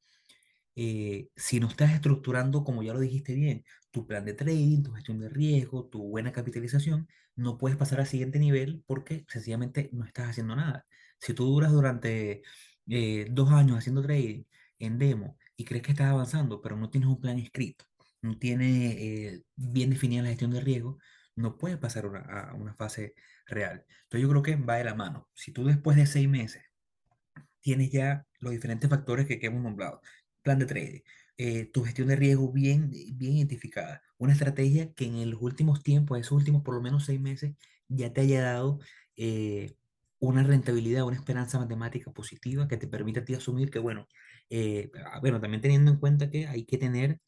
eh, 0.76 1.30
si 1.36 1.60
no 1.60 1.68
estás 1.68 1.92
estructurando, 1.94 2.64
como 2.64 2.84
ya 2.84 2.94
lo 2.94 3.00
dijiste 3.00 3.36
bien, 3.36 3.64
tu 3.92 4.08
plan 4.08 4.26
de 4.26 4.34
trading, 4.34 4.84
tu 4.84 4.94
gestión 4.94 5.20
de 5.20 5.30
riesgo, 5.30 5.88
tu 5.90 6.04
buena 6.10 6.32
capitalización, 6.32 7.08
no 7.36 7.58
puedes 7.58 7.78
pasar 7.78 8.00
al 8.00 8.08
siguiente 8.08 8.40
nivel 8.40 8.84
porque 8.88 9.26
sencillamente 9.30 9.90
no 9.94 10.06
estás 10.06 10.30
haciendo 10.30 10.56
nada. 10.56 10.86
Si 11.20 11.34
tú 11.34 11.46
duras 11.46 11.72
durante 11.72 12.42
eh, 12.88 13.28
dos 13.32 13.52
años 13.52 13.78
haciendo 13.78 14.02
trading 14.02 14.44
en 14.80 14.98
demo 14.98 15.38
y 15.56 15.66
crees 15.66 15.84
que 15.84 15.92
estás 15.92 16.08
avanzando, 16.08 16.62
pero 16.62 16.76
no 16.78 16.90
tienes 16.90 17.10
un 17.10 17.20
plan 17.22 17.38
escrito, 17.40 17.86
no 18.22 18.38
tienes 18.38 18.96
eh, 18.98 19.44
bien 19.56 19.90
definida 19.90 20.24
la 20.24 20.30
gestión 20.30 20.52
de 20.52 20.62
riesgo, 20.62 20.98
no 21.36 21.58
puedes 21.58 21.78
pasar 21.78 22.06
a 22.30 22.54
una 22.56 22.74
fase 22.76 23.14
real. 23.48 23.86
Entonces 24.04 24.22
yo 24.22 24.30
creo 24.30 24.44
que 24.44 24.56
va 24.56 24.76
de 24.78 24.84
la 24.86 24.96
mano. 24.96 25.30
Si 25.34 25.52
tú 25.52 25.66
después 25.66 25.98
de 25.98 26.06
seis 26.06 26.28
meses 26.30 26.64
tienes 27.62 27.92
ya 27.92 28.26
los 28.40 28.52
diferentes 28.52 28.90
factores 28.90 29.28
que, 29.28 29.40
que 29.40 29.48
hemos 29.48 29.64
nombrado. 29.64 30.02
Plan 30.42 30.60
de 30.60 30.66
trading, 30.66 31.02
eh, 31.38 31.66
tu 31.72 31.84
gestión 31.84 32.08
de 32.08 32.16
riesgo 32.16 32.52
bien, 32.52 32.92
bien 32.92 33.34
identificada, 33.34 34.02
una 34.18 34.34
estrategia 34.34 34.94
que 34.94 35.06
en 35.06 35.30
los 35.30 35.42
últimos 35.42 35.84
tiempos, 35.84 36.20
esos 36.20 36.34
últimos 36.34 36.64
por 36.64 36.76
lo 36.76 36.82
menos 36.82 37.06
seis 37.06 37.20
meses, 37.20 37.56
ya 37.88 38.14
te 38.14 38.22
haya 38.22 38.42
dado 38.44 38.80
eh, 39.16 39.76
una 40.20 40.44
rentabilidad, 40.44 41.04
una 41.06 41.16
esperanza 41.18 41.60
matemática 41.60 42.12
positiva 42.12 42.68
que 42.68 42.78
te 42.78 42.88
permite 42.88 43.22
a 43.22 43.26
ti 43.26 43.34
asumir 43.34 43.72
que, 43.72 43.80
bueno, 43.80 44.08
eh, 44.50 44.92
ah, 45.06 45.20
bueno, 45.20 45.40
también 45.42 45.62
teniendo 45.62 45.92
en 45.92 45.98
cuenta 45.98 46.30
que 46.30 46.48
hay 46.48 46.66
que 46.66 46.78
tener, 46.78 47.20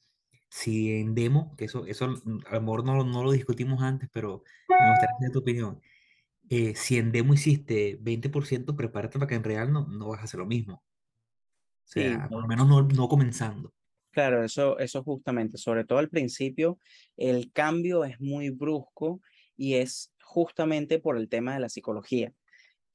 si 0.49 0.91
en 1.01 1.15
demo, 1.15 1.55
que 1.57 1.65
eso, 1.65 1.85
eso 1.87 2.07
mm, 2.09 2.41
a 2.47 2.55
lo 2.55 2.61
mejor 2.61 2.85
no, 2.85 3.03
no 3.03 3.23
lo 3.23 3.31
discutimos 3.31 3.81
antes, 3.81 4.09
pero 4.13 4.43
me 4.69 4.89
gustaría 4.89 5.31
tu 5.31 5.39
opinión 5.39 5.81
eh, 6.55 6.75
si 6.75 6.97
en 6.97 7.11
demo 7.11 7.33
hiciste 7.33 7.97
20%, 8.01 8.75
prepárate 8.75 9.19
para 9.19 9.27
que 9.29 9.35
en 9.35 9.43
real 9.43 9.71
no, 9.73 9.87
no 9.87 10.09
vas 10.09 10.21
a 10.21 10.23
hacer 10.25 10.39
lo 10.39 10.45
mismo. 10.45 10.75
O 10.75 10.83
Sí, 11.85 12.01
sea, 12.01 12.27
por 12.29 12.41
lo 12.41 12.47
menos 12.47 12.67
no, 12.67 12.81
no 12.83 13.07
comenzando. 13.07 13.73
Claro, 14.11 14.43
eso, 14.43 14.77
eso 14.77 15.03
justamente, 15.03 15.57
sobre 15.57 15.85
todo 15.85 15.97
al 15.97 16.09
principio, 16.09 16.77
el 17.17 17.51
cambio 17.51 18.03
es 18.05 18.19
muy 18.19 18.51
brusco 18.51 19.21
y 19.57 19.75
es 19.75 20.13
justamente 20.23 20.99
por 20.99 21.17
el 21.17 21.29
tema 21.29 21.53
de 21.55 21.59
la 21.59 21.69
psicología. 21.69 22.31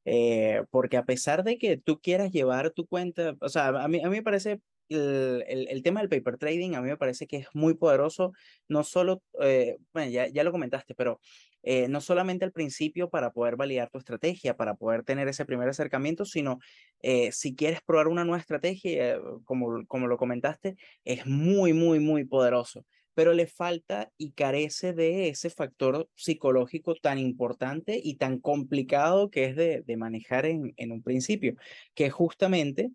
Eh, 0.05 0.63
porque 0.71 0.97
a 0.99 1.05
pesar 1.07 1.45
de 1.45 1.59
que 1.59 1.77
tú 1.79 2.01
quieras 2.01 2.33
llevar 2.33 2.71
tu 2.73 2.87
cuenta, 2.87 3.37
o 3.41 3.49
sea, 3.51 3.69
a 3.69 3.89
mí, 3.89 4.01
a 4.03 4.09
mí 4.11 4.17
me 4.19 4.23
parece 4.25 4.61
el, 4.91 5.45
el, 5.49 5.69
el 5.69 5.83
tema 5.83 6.01
del 6.01 6.09
paper 6.11 6.39
trading, 6.39 6.75
a 6.75 6.83
mí 6.83 6.89
me 6.89 6.97
parece 6.99 7.27
que 7.27 7.39
es 7.39 7.49
muy 7.55 7.75
poderoso, 7.75 8.33
no 8.69 8.85
solo, 8.85 9.23
eh, 9.43 9.79
bueno, 9.95 10.11
ya, 10.13 10.29
ya 10.29 10.45
lo 10.45 10.53
comentaste, 10.53 10.95
pero 10.95 11.21
eh, 11.63 11.89
no 11.89 12.01
solamente 12.01 12.45
al 12.45 12.53
principio 12.53 13.11
para 13.11 13.33
poder 13.33 13.57
validar 13.57 13.91
tu 13.91 13.99
estrategia, 13.99 14.57
para 14.57 14.75
poder 14.75 15.03
tener 15.05 15.29
ese 15.29 15.45
primer 15.45 15.69
acercamiento, 15.69 16.25
sino 16.25 16.59
eh, 17.01 17.33
si 17.33 17.55
quieres 17.55 17.81
probar 17.83 18.09
una 18.09 18.25
nueva 18.25 18.41
estrategia, 18.41 19.15
eh, 19.15 19.21
como, 19.45 19.87
como 19.87 20.07
lo 20.07 20.17
comentaste, 20.17 20.77
es 21.05 21.27
muy, 21.27 21.73
muy, 21.73 22.01
muy 22.01 22.25
poderoso 22.25 22.85
pero 23.15 23.33
le 23.33 23.49
falta 23.49 24.13
y 24.17 24.31
carece 24.31 24.93
de 24.93 25.29
ese 25.29 25.51
factor 25.51 26.09
psicológico 26.15 26.95
tan 26.95 27.19
importante 27.19 28.01
y 28.01 28.15
tan 28.15 28.39
complicado 28.39 29.29
que 29.29 29.47
es 29.47 29.57
de, 29.57 29.83
de 29.83 29.97
manejar 29.97 30.47
en, 30.47 30.73
en, 30.77 30.93
un 30.93 31.03
principio, 31.03 31.57
que 31.97 32.11
justamente 32.11 32.93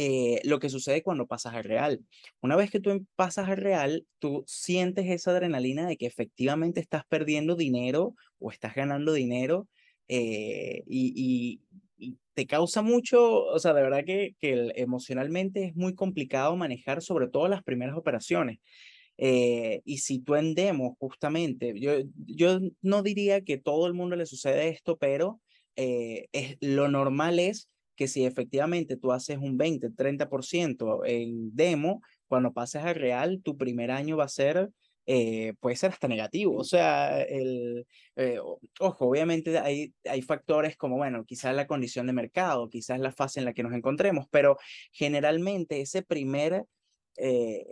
eh, 0.00 0.40
lo 0.44 0.60
que 0.60 0.68
sucede 0.68 1.02
cuando 1.02 1.26
pasas 1.26 1.54
al 1.54 1.64
real. 1.64 2.00
Una 2.40 2.54
vez 2.54 2.70
que 2.70 2.78
tú 2.78 2.90
em, 2.90 3.04
pasas 3.16 3.48
al 3.48 3.56
real, 3.56 4.06
tú 4.20 4.44
sientes 4.46 5.06
esa 5.06 5.32
adrenalina 5.32 5.88
de 5.88 5.96
que 5.96 6.06
efectivamente 6.06 6.78
estás 6.80 7.02
perdiendo 7.08 7.56
dinero 7.56 8.14
o 8.38 8.52
estás 8.52 8.76
ganando 8.76 9.12
dinero 9.12 9.66
eh, 10.06 10.84
y, 10.86 11.62
te 12.34 12.46
causa 12.46 12.82
mucho, 12.82 13.46
o 13.46 13.58
sea, 13.58 13.74
de 13.74 13.82
verdad 13.82 14.04
que, 14.04 14.36
que 14.38 14.70
emocionalmente 14.76 15.64
es 15.64 15.74
muy 15.74 15.96
complicado 15.96 16.54
manejar 16.54 17.02
sobre 17.02 17.26
todo 17.26 17.48
las 17.48 17.64
primeras 17.64 17.96
operaciones. 17.96 18.60
Eh, 19.16 19.82
y 19.84 19.98
si 19.98 20.20
tú 20.20 20.36
en 20.36 20.54
demo, 20.54 20.96
justamente, 21.00 21.74
yo, 21.80 21.94
yo 22.26 22.60
no 22.82 23.02
diría 23.02 23.40
que 23.40 23.58
todo 23.58 23.88
el 23.88 23.94
mundo 23.94 24.14
le 24.14 24.26
sucede 24.26 24.68
esto, 24.68 24.96
pero 24.96 25.40
es, 25.74 26.56
lo 26.60 26.88
normal 26.88 27.40
es 27.40 27.68
que 27.98 28.06
si 28.06 28.24
efectivamente 28.24 28.96
tú 28.96 29.10
haces 29.10 29.38
un 29.38 29.58
20, 29.58 29.90
30% 29.90 31.02
en 31.04 31.54
demo, 31.54 32.00
cuando 32.28 32.52
pases 32.52 32.84
al 32.84 32.94
real, 32.94 33.42
tu 33.42 33.56
primer 33.56 33.90
año 33.90 34.16
va 34.16 34.24
a 34.24 34.28
ser, 34.28 34.70
eh, 35.06 35.54
puede 35.58 35.74
ser 35.74 35.90
hasta 35.90 36.06
negativo. 36.06 36.56
O 36.56 36.62
sea, 36.62 37.20
el, 37.22 37.86
eh, 38.14 38.38
ojo, 38.78 39.06
obviamente 39.08 39.58
hay, 39.58 39.92
hay 40.04 40.22
factores 40.22 40.76
como, 40.76 40.96
bueno, 40.96 41.24
quizás 41.24 41.56
la 41.56 41.66
condición 41.66 42.06
de 42.06 42.12
mercado, 42.12 42.68
quizás 42.70 43.00
la 43.00 43.10
fase 43.10 43.40
en 43.40 43.46
la 43.46 43.52
que 43.52 43.64
nos 43.64 43.72
encontremos, 43.72 44.26
pero 44.30 44.58
generalmente 44.92 45.80
ese 45.80 46.02
primer 46.02 46.66
eh, 47.16 47.66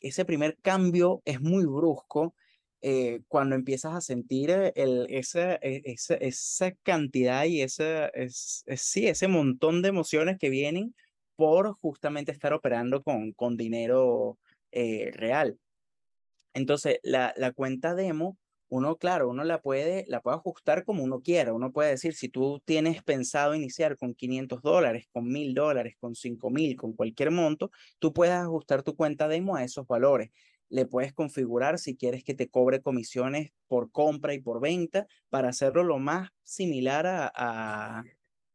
ese 0.00 0.24
primer 0.24 0.56
cambio 0.62 1.22
es 1.24 1.40
muy 1.40 1.64
brusco 1.64 2.36
eh, 2.82 3.20
cuando 3.28 3.54
empiezas 3.54 3.94
a 3.94 4.00
sentir 4.00 4.50
el, 4.50 5.06
esa, 5.08 5.54
e, 5.56 5.82
esa, 5.84 6.14
esa 6.16 6.72
cantidad 6.82 7.44
y 7.44 7.62
esa, 7.62 8.08
es, 8.08 8.64
es, 8.66 8.82
sí, 8.82 9.06
ese 9.06 9.28
montón 9.28 9.82
de 9.82 9.88
emociones 9.88 10.38
que 10.38 10.50
vienen 10.50 10.94
por 11.36 11.74
justamente 11.80 12.32
estar 12.32 12.52
operando 12.52 13.02
con, 13.02 13.32
con 13.32 13.56
dinero 13.56 14.38
eh, 14.72 15.10
real. 15.14 15.58
Entonces, 16.54 16.98
la, 17.02 17.32
la 17.36 17.52
cuenta 17.52 17.94
demo 17.94 18.36
uno, 18.72 18.96
claro, 18.96 19.28
uno 19.28 19.44
la 19.44 19.60
puede, 19.60 20.06
la 20.08 20.22
puede 20.22 20.38
ajustar 20.38 20.86
como 20.86 21.04
uno 21.04 21.20
quiera. 21.20 21.52
Uno 21.52 21.72
puede 21.72 21.90
decir, 21.90 22.14
si 22.14 22.30
tú 22.30 22.62
tienes 22.64 23.02
pensado 23.02 23.54
iniciar 23.54 23.98
con 23.98 24.14
500 24.14 24.62
dólares, 24.62 25.08
con 25.12 25.28
1000 25.28 25.52
dólares, 25.52 25.94
con 26.00 26.14
5000, 26.14 26.74
con 26.76 26.94
cualquier 26.94 27.30
monto, 27.30 27.70
tú 27.98 28.14
puedes 28.14 28.34
ajustar 28.34 28.82
tu 28.82 28.96
cuenta 28.96 29.28
demo 29.28 29.56
a 29.56 29.64
esos 29.64 29.86
valores. 29.86 30.30
Le 30.72 30.86
puedes 30.86 31.12
configurar 31.12 31.78
si 31.78 31.96
quieres 31.96 32.24
que 32.24 32.32
te 32.32 32.48
cobre 32.48 32.80
comisiones 32.80 33.50
por 33.68 33.92
compra 33.92 34.32
y 34.32 34.40
por 34.40 34.58
venta 34.58 35.06
para 35.28 35.50
hacerlo 35.50 35.84
lo 35.84 35.98
más 35.98 36.30
similar 36.44 37.06
a, 37.06 37.30
a, 37.34 38.02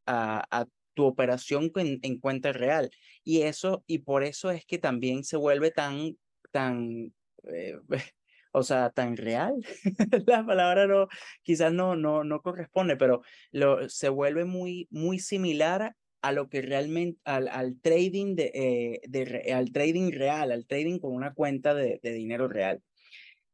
a, 0.06 0.66
tu 0.94 1.04
operación 1.04 1.70
en, 1.76 2.00
en 2.02 2.18
cuenta 2.18 2.52
real. 2.52 2.90
Y 3.22 3.42
eso, 3.42 3.84
y 3.86 3.98
por 3.98 4.24
eso 4.24 4.50
es 4.50 4.66
que 4.66 4.78
también 4.78 5.22
se 5.22 5.36
vuelve 5.36 5.70
tan, 5.70 6.18
tan, 6.50 7.14
eh, 7.44 7.78
o 8.52 8.64
sea, 8.64 8.90
tan 8.90 9.16
real. 9.16 9.54
La 10.26 10.44
palabra 10.44 10.88
no, 10.88 11.06
quizás 11.44 11.72
no, 11.72 11.94
no, 11.94 12.24
no 12.24 12.42
corresponde, 12.42 12.96
pero 12.96 13.22
lo, 13.52 13.88
se 13.88 14.08
vuelve 14.08 14.44
muy, 14.44 14.88
muy 14.90 15.20
similar 15.20 15.94
a 16.22 16.32
lo 16.32 16.48
que 16.48 16.62
realmente, 16.62 17.20
al, 17.24 17.48
al 17.48 17.80
trading 17.80 18.34
de, 18.36 18.50
eh, 18.54 19.00
de, 19.08 19.52
al 19.52 19.72
trading 19.72 20.12
real, 20.12 20.52
al 20.52 20.66
trading 20.66 20.98
con 20.98 21.12
una 21.14 21.34
cuenta 21.34 21.74
de, 21.74 22.00
de 22.02 22.12
dinero 22.12 22.48
real. 22.48 22.82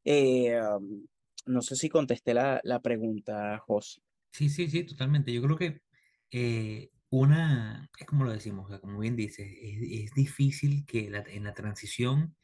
Eh, 0.04 0.58
um, 0.60 1.06
no 1.46 1.62
sé 1.62 1.76
si 1.76 1.88
contesté 1.90 2.34
la, 2.34 2.60
la 2.64 2.80
pregunta, 2.80 3.58
Jos. 3.66 4.02
Sí, 4.32 4.48
sí, 4.48 4.68
sí, 4.68 4.84
totalmente. 4.84 5.32
Yo 5.32 5.42
creo 5.42 5.56
que 5.56 5.82
eh, 6.30 6.90
una, 7.10 7.88
es 7.98 8.06
como 8.06 8.24
lo 8.24 8.32
decimos, 8.32 8.68
como 8.80 8.98
bien 8.98 9.14
dices, 9.16 9.46
es, 9.60 9.78
es 10.10 10.14
difícil 10.14 10.84
que 10.86 11.08
la- 11.10 11.20
en 11.28 11.44
la 11.44 11.54
transición 11.54 12.36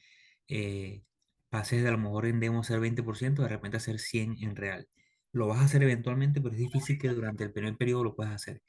eh, 0.48 1.04
pases 1.50 1.82
de 1.82 1.88
a 1.88 1.92
lo 1.92 1.98
mejor 1.98 2.26
en 2.26 2.40
demo 2.40 2.64
ser 2.64 2.80
20%, 2.80 3.42
de 3.42 3.48
repente 3.48 3.78
a 3.78 3.80
ser 3.80 4.00
100 4.00 4.36
en 4.42 4.56
real. 4.56 4.88
Lo 5.32 5.48
vas 5.48 5.60
a 5.60 5.64
hacer 5.66 5.82
eventualmente, 5.84 6.40
pero 6.42 6.54
es 6.54 6.60
difícil 6.60 6.98
que 6.98 7.08
durante 7.10 7.44
el 7.44 7.52
primer 7.52 7.76
periodo 7.78 8.04
lo 8.04 8.16
puedas 8.16 8.34
hacer. 8.34 8.62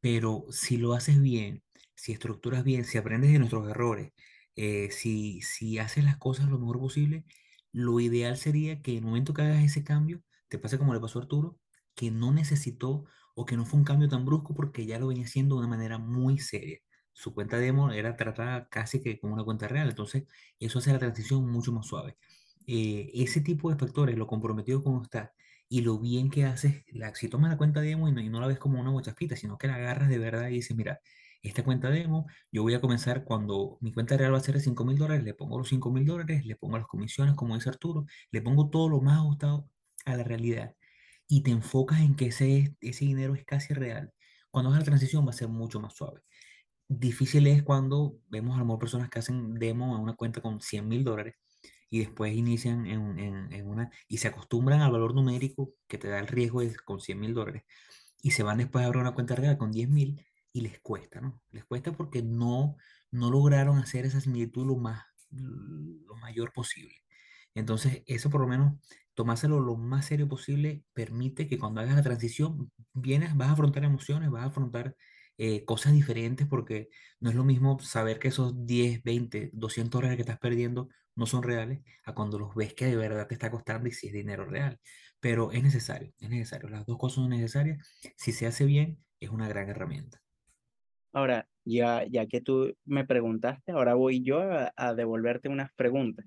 Pero 0.00 0.46
si 0.50 0.76
lo 0.76 0.94
haces 0.94 1.20
bien, 1.20 1.62
si 1.94 2.12
estructuras 2.12 2.64
bien, 2.64 2.84
si 2.84 2.98
aprendes 2.98 3.32
de 3.32 3.38
nuestros 3.38 3.68
errores, 3.68 4.12
eh, 4.56 4.90
si, 4.90 5.42
si 5.42 5.78
haces 5.78 6.04
las 6.04 6.16
cosas 6.18 6.48
lo 6.48 6.58
mejor 6.58 6.78
posible, 6.80 7.24
lo 7.72 8.00
ideal 8.00 8.36
sería 8.36 8.82
que 8.82 8.92
en 8.92 8.98
el 8.98 9.04
momento 9.04 9.34
que 9.34 9.42
hagas 9.42 9.62
ese 9.64 9.84
cambio, 9.84 10.22
te 10.48 10.58
pase 10.58 10.78
como 10.78 10.94
le 10.94 11.00
pasó 11.00 11.18
a 11.18 11.22
Arturo, 11.22 11.58
que 11.94 12.10
no 12.10 12.32
necesitó 12.32 13.04
o 13.34 13.44
que 13.46 13.56
no 13.56 13.64
fue 13.66 13.78
un 13.78 13.84
cambio 13.84 14.08
tan 14.08 14.24
brusco 14.24 14.54
porque 14.54 14.86
ya 14.86 14.98
lo 14.98 15.08
venía 15.08 15.24
haciendo 15.24 15.54
de 15.56 15.60
una 15.60 15.68
manera 15.68 15.98
muy 15.98 16.38
seria. 16.38 16.78
Su 17.12 17.34
cuenta 17.34 17.58
demo 17.58 17.90
era 17.92 18.16
tratada 18.16 18.68
casi 18.68 19.02
que 19.02 19.18
como 19.20 19.34
una 19.34 19.44
cuenta 19.44 19.68
real, 19.68 19.88
entonces 19.90 20.24
eso 20.58 20.78
hace 20.78 20.92
la 20.92 20.98
transición 20.98 21.48
mucho 21.50 21.72
más 21.72 21.86
suave. 21.86 22.16
Eh, 22.66 23.10
ese 23.14 23.40
tipo 23.40 23.70
de 23.70 23.78
factores, 23.78 24.16
lo 24.16 24.26
comprometido 24.26 24.82
como 24.82 25.02
está 25.02 25.32
y 25.70 25.82
lo 25.82 25.98
bien 26.00 26.30
que 26.30 26.44
haces, 26.46 26.84
la, 26.88 27.14
si 27.14 27.28
tomas 27.28 27.50
la 27.50 27.56
cuenta 27.56 27.80
demo 27.80 28.08
y 28.08 28.12
no, 28.12 28.20
y 28.20 28.28
no 28.28 28.40
la 28.40 28.48
ves 28.48 28.58
como 28.58 28.80
una 28.80 28.90
mochafita, 28.90 29.36
sino 29.36 29.56
que 29.56 29.68
la 29.68 29.76
agarras 29.76 30.08
de 30.10 30.18
verdad 30.18 30.48
y 30.48 30.54
dices, 30.54 30.76
mira, 30.76 31.00
esta 31.42 31.64
cuenta 31.64 31.90
demo, 31.90 32.26
yo 32.52 32.62
voy 32.62 32.74
a 32.74 32.80
comenzar 32.80 33.24
cuando 33.24 33.78
mi 33.80 33.92
cuenta 33.92 34.16
real 34.16 34.34
va 34.34 34.38
a 34.38 34.40
ser 34.40 34.56
de 34.56 34.60
5 34.62 34.84
mil 34.84 34.98
dólares, 34.98 35.24
le 35.24 35.32
pongo 35.34 35.58
los 35.58 35.68
5 35.68 35.92
mil 35.92 36.04
dólares, 36.04 36.44
le 36.44 36.56
pongo 36.56 36.76
las 36.76 36.88
comisiones, 36.88 37.36
como 37.36 37.54
dice 37.54 37.68
Arturo, 37.70 38.04
le 38.32 38.42
pongo 38.42 38.68
todo 38.68 38.88
lo 38.88 39.00
más 39.00 39.18
ajustado 39.18 39.70
a 40.06 40.16
la 40.16 40.24
realidad 40.24 40.74
y 41.28 41.42
te 41.42 41.52
enfocas 41.52 42.00
en 42.00 42.16
que 42.16 42.26
ese, 42.26 42.76
ese 42.80 43.04
dinero 43.04 43.34
es 43.36 43.44
casi 43.44 43.72
real. 43.74 44.12
Cuando 44.50 44.70
hagas 44.70 44.80
la 44.80 44.86
transición 44.86 45.26
va 45.26 45.30
a 45.30 45.34
ser 45.34 45.48
mucho 45.48 45.80
más 45.80 45.94
suave. 45.94 46.22
Difícil 46.88 47.46
es 47.46 47.62
cuando 47.62 48.18
vemos 48.28 48.56
a 48.56 48.60
lo 48.60 48.64
mejor 48.66 48.80
personas 48.80 49.10
que 49.10 49.20
hacen 49.20 49.54
demo 49.54 49.96
a 49.96 50.00
una 50.00 50.14
cuenta 50.16 50.40
con 50.40 50.60
100 50.60 50.88
mil 50.88 51.04
dólares 51.04 51.36
y 51.90 51.98
después 51.98 52.34
inician 52.34 52.86
en, 52.86 53.18
en, 53.52 53.66
una 53.66 53.90
y 54.08 54.18
se 54.18 54.28
acostumbran 54.28 54.80
al 54.80 54.92
valor 54.92 55.14
numérico 55.14 55.74
que 55.88 55.98
te 55.98 56.08
da 56.08 56.20
el 56.20 56.28
riesgo 56.28 56.60
de, 56.60 56.74
con 56.76 57.00
100 57.00 57.18
mil 57.18 57.34
dólares 57.34 57.64
y 58.22 58.30
se 58.30 58.44
van 58.44 58.58
después 58.58 58.84
a 58.84 58.86
abrir 58.86 59.02
una 59.02 59.14
cuenta 59.14 59.34
real 59.34 59.58
con 59.58 59.72
10 59.72 59.88
mil 59.88 60.24
y 60.52 60.60
les 60.62 60.80
cuesta, 60.80 61.20
¿no? 61.20 61.42
Les 61.50 61.64
cuesta 61.64 61.92
porque 61.92 62.22
no, 62.22 62.76
no 63.10 63.30
lograron 63.30 63.78
hacer 63.78 64.06
esa 64.06 64.20
similitud 64.20 64.66
lo 64.66 64.76
más, 64.76 65.02
lo 65.30 66.16
mayor 66.16 66.52
posible. 66.52 66.94
Entonces, 67.54 68.02
eso 68.06 68.30
por 68.30 68.40
lo 68.40 68.46
menos, 68.46 68.74
tomárselo 69.14 69.60
lo 69.60 69.76
más 69.76 70.06
serio 70.06 70.28
posible, 70.28 70.84
permite 70.92 71.48
que 71.48 71.58
cuando 71.58 71.80
hagas 71.80 71.96
la 71.96 72.02
transición, 72.02 72.70
vienes, 72.92 73.36
vas 73.36 73.48
a 73.48 73.52
afrontar 73.52 73.84
emociones, 73.84 74.30
vas 74.30 74.44
a 74.44 74.46
afrontar 74.46 74.96
eh, 75.42 75.64
cosas 75.64 75.94
diferentes, 75.94 76.46
porque 76.46 76.90
no 77.18 77.30
es 77.30 77.34
lo 77.34 77.44
mismo 77.44 77.78
saber 77.78 78.18
que 78.18 78.28
esos 78.28 78.66
10, 78.66 79.02
20, 79.02 79.48
200 79.54 79.90
dólares 79.90 80.16
que 80.16 80.20
estás 80.20 80.38
perdiendo 80.38 80.90
no 81.16 81.24
son 81.24 81.42
reales, 81.42 81.80
a 82.04 82.14
cuando 82.14 82.38
los 82.38 82.54
ves 82.54 82.74
que 82.74 82.84
de 82.84 82.96
verdad 82.96 83.26
te 83.26 83.32
está 83.32 83.50
costando 83.50 83.88
y 83.88 83.92
si 83.92 84.08
es 84.08 84.12
dinero 84.12 84.44
real. 84.44 84.78
Pero 85.18 85.50
es 85.50 85.62
necesario, 85.62 86.12
es 86.18 86.28
necesario. 86.28 86.68
Las 86.68 86.84
dos 86.84 86.98
cosas 86.98 87.14
son 87.14 87.30
necesarias. 87.30 87.78
Si 88.18 88.32
se 88.32 88.46
hace 88.46 88.66
bien, 88.66 88.98
es 89.18 89.30
una 89.30 89.48
gran 89.48 89.70
herramienta. 89.70 90.20
Ahora, 91.14 91.48
ya, 91.64 92.04
ya 92.06 92.26
que 92.26 92.42
tú 92.42 92.76
me 92.84 93.06
preguntaste, 93.06 93.72
ahora 93.72 93.94
voy 93.94 94.22
yo 94.22 94.42
a, 94.42 94.74
a 94.76 94.92
devolverte 94.92 95.48
unas 95.48 95.72
preguntas. 95.72 96.26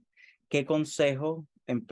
¿Qué 0.49 0.65
consejo 0.65 1.45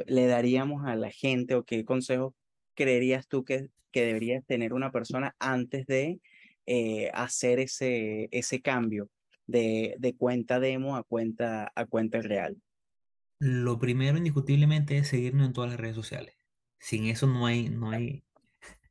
le 0.08 0.26
daríamos 0.26 0.88
a 0.88 0.96
la 0.96 1.12
gente 1.12 1.54
o 1.54 1.66
qué 1.66 1.86
consejo 1.86 2.34
creerías 2.74 3.28
tú 3.28 3.46
que, 3.46 3.70
que 3.92 4.06
debería 4.06 4.42
tener 4.42 4.74
una 4.74 4.92
persona 4.92 5.36
antes 5.38 5.86
de 5.86 6.20
eh, 6.74 7.12
hacer 7.14 7.60
ese, 7.60 8.30
ese 8.32 8.62
cambio 8.62 9.10
de, 9.46 9.96
de 10.00 10.16
cuenta 10.16 10.62
demo 10.62 10.96
a 10.96 11.04
cuenta, 11.04 11.70
a 11.76 11.86
cuenta 11.86 12.22
real? 12.22 12.58
Lo 13.40 13.80
primero, 13.80 14.18
indiscutiblemente, 14.18 14.98
es 14.98 15.08
seguirnos 15.10 15.48
en 15.48 15.54
todas 15.54 15.72
las 15.72 15.80
redes 15.80 15.96
sociales. 15.96 16.36
Sin 16.80 17.06
eso 17.08 17.28
no 17.28 17.46
hay, 17.48 17.70
no 17.70 17.90
hay, 17.92 18.24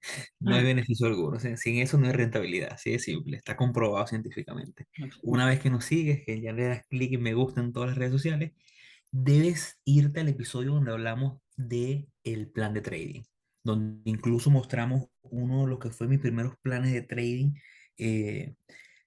no 0.41 0.55
hay 0.55 0.65
beneficio 0.65 1.07
alguno. 1.07 1.37
O 1.37 1.41
sea, 1.41 1.57
sin 1.57 1.79
eso 1.79 1.99
no 1.99 2.07
hay 2.07 2.13
rentabilidad. 2.13 2.73
Así 2.73 2.91
de 2.93 2.99
simple. 2.99 3.37
Está 3.37 3.57
comprobado 3.57 4.07
científicamente. 4.07 4.89
Una 5.23 5.47
vez 5.47 5.61
que 5.61 5.71
nos 5.71 5.85
sigues, 5.85 6.25
que 6.27 6.41
ya 6.41 6.53
le 6.53 6.65
das 6.65 6.87
clic 6.89 7.13
y 7.13 7.19
me 7.19 7.35
gusta 7.35 7.61
en 7.61 7.73
todas 7.73 7.91
las 7.91 7.99
redes 7.99 8.13
sociales, 8.13 8.53
debes 9.13 9.81
irte 9.85 10.21
al 10.21 10.29
episodio 10.29 10.75
donde 10.75 10.93
hablamos 10.93 11.41
de 11.57 12.09
el 12.25 12.51
plan 12.51 12.75
de 12.75 12.83
trading, 12.83 13.23
donde 13.65 14.11
incluso 14.11 14.51
mostramos 14.51 15.10
uno 15.31 15.63
de 15.65 15.71
los 15.71 15.79
que 15.79 15.91
fue 15.91 16.09
mis 16.09 16.21
primeros 16.21 16.55
planes 16.63 16.93
de 16.93 17.03
trading, 17.03 17.55
eh, 17.99 18.55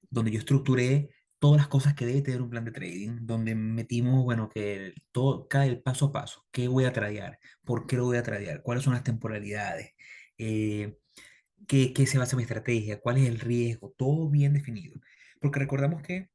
donde 0.09 0.31
yo 0.31 0.39
estructuré 0.39 1.09
todas 1.39 1.57
las 1.57 1.67
cosas 1.67 1.93
que 1.93 2.05
debe 2.05 2.21
tener 2.21 2.41
un 2.41 2.49
plan 2.49 2.65
de 2.65 2.71
trading, 2.71 3.19
donde 3.21 3.55
metimos, 3.55 4.23
bueno, 4.23 4.49
que 4.49 4.93
todo, 5.11 5.47
cada 5.47 5.65
el 5.65 5.81
paso 5.81 6.07
a 6.07 6.11
paso, 6.11 6.45
qué 6.51 6.67
voy 6.67 6.85
a 6.85 6.93
tradear, 6.93 7.39
por 7.63 7.87
qué 7.87 7.97
lo 7.97 8.05
voy 8.05 8.17
a 8.17 8.23
tradear, 8.23 8.61
cuáles 8.63 8.83
son 8.83 8.93
las 8.93 9.03
temporalidades, 9.03 9.91
eh, 10.37 10.97
qué, 11.67 11.93
qué 11.93 12.07
se 12.07 12.17
basa 12.17 12.37
mi 12.37 12.43
estrategia, 12.43 12.99
cuál 13.01 13.17
es 13.17 13.27
el 13.27 13.39
riesgo, 13.39 13.93
todo 13.97 14.29
bien 14.29 14.53
definido. 14.53 14.99
Porque 15.41 15.59
recordamos 15.59 16.01
que 16.01 16.29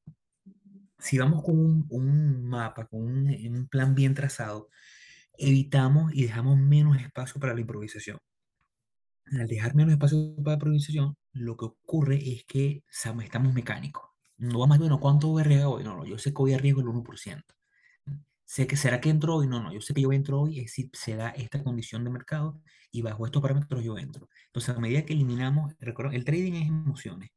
si 0.99 1.19
vamos 1.19 1.43
con 1.43 1.87
un, 1.91 2.45
mapa, 2.45 2.87
con 2.87 3.03
un, 3.03 3.69
plan 3.71 3.95
bien 3.95 4.15
trazado, 4.15 4.69
evitamos 5.39 6.13
y 6.15 6.25
dejamos 6.25 6.59
menos 6.59 6.97
espacio 7.01 7.41
para 7.41 7.55
la 7.55 7.61
improvisación. 7.61 8.19
Al 9.33 9.47
dejar 9.47 9.75
menos 9.75 9.93
espacio 9.93 10.35
para 10.43 10.55
improvisación, 10.55 11.17
lo 11.33 11.57
que 11.57 11.67
ocurre 11.67 12.17
es 12.17 12.45
que 12.45 12.83
estamos 12.91 13.55
mecánicos. 13.55 14.05
No 14.37 14.61
vamos 14.61 14.77
a 14.77 14.81
bueno, 14.81 15.01
¿cuánto 15.01 15.29
voy 15.29 15.43
a 15.43 15.45
arriesgar 15.45 15.67
hoy? 15.67 15.85
No, 15.85 15.97
no, 15.97 16.05
yo 16.05 16.19
sé 16.19 16.31
que 16.31 16.39
voy 16.39 16.53
a 16.53 16.57
arriesgar 16.57 16.85
el 16.85 16.91
1%. 16.91 17.43
Sé 18.45 18.67
que 18.67 18.77
será 18.77 19.01
que 19.01 19.11
entro 19.11 19.37
hoy, 19.37 19.47
no, 19.47 19.61
no, 19.63 19.73
yo 19.73 19.81
sé 19.81 19.93
que 19.93 20.01
yo 20.01 20.13
entro 20.13 20.41
hoy, 20.41 20.61
es 20.61 20.73
si 20.73 20.91
se 20.95 21.17
da 21.17 21.31
esta 21.31 21.63
condición 21.63 22.05
de 22.05 22.11
mercado 22.11 22.63
y 22.91 23.03
bajo 23.03 23.27
estos 23.27 23.43
parámetros 23.43 23.85
yo 23.85 23.99
entro. 23.99 24.29
Entonces, 24.47 24.75
a 24.75 24.81
medida 24.81 25.05
que 25.05 25.13
eliminamos, 25.13 25.75
recuerdo, 25.81 26.13
el 26.13 26.25
trading 26.25 26.55
es 26.55 26.69
emociones. 26.69 27.31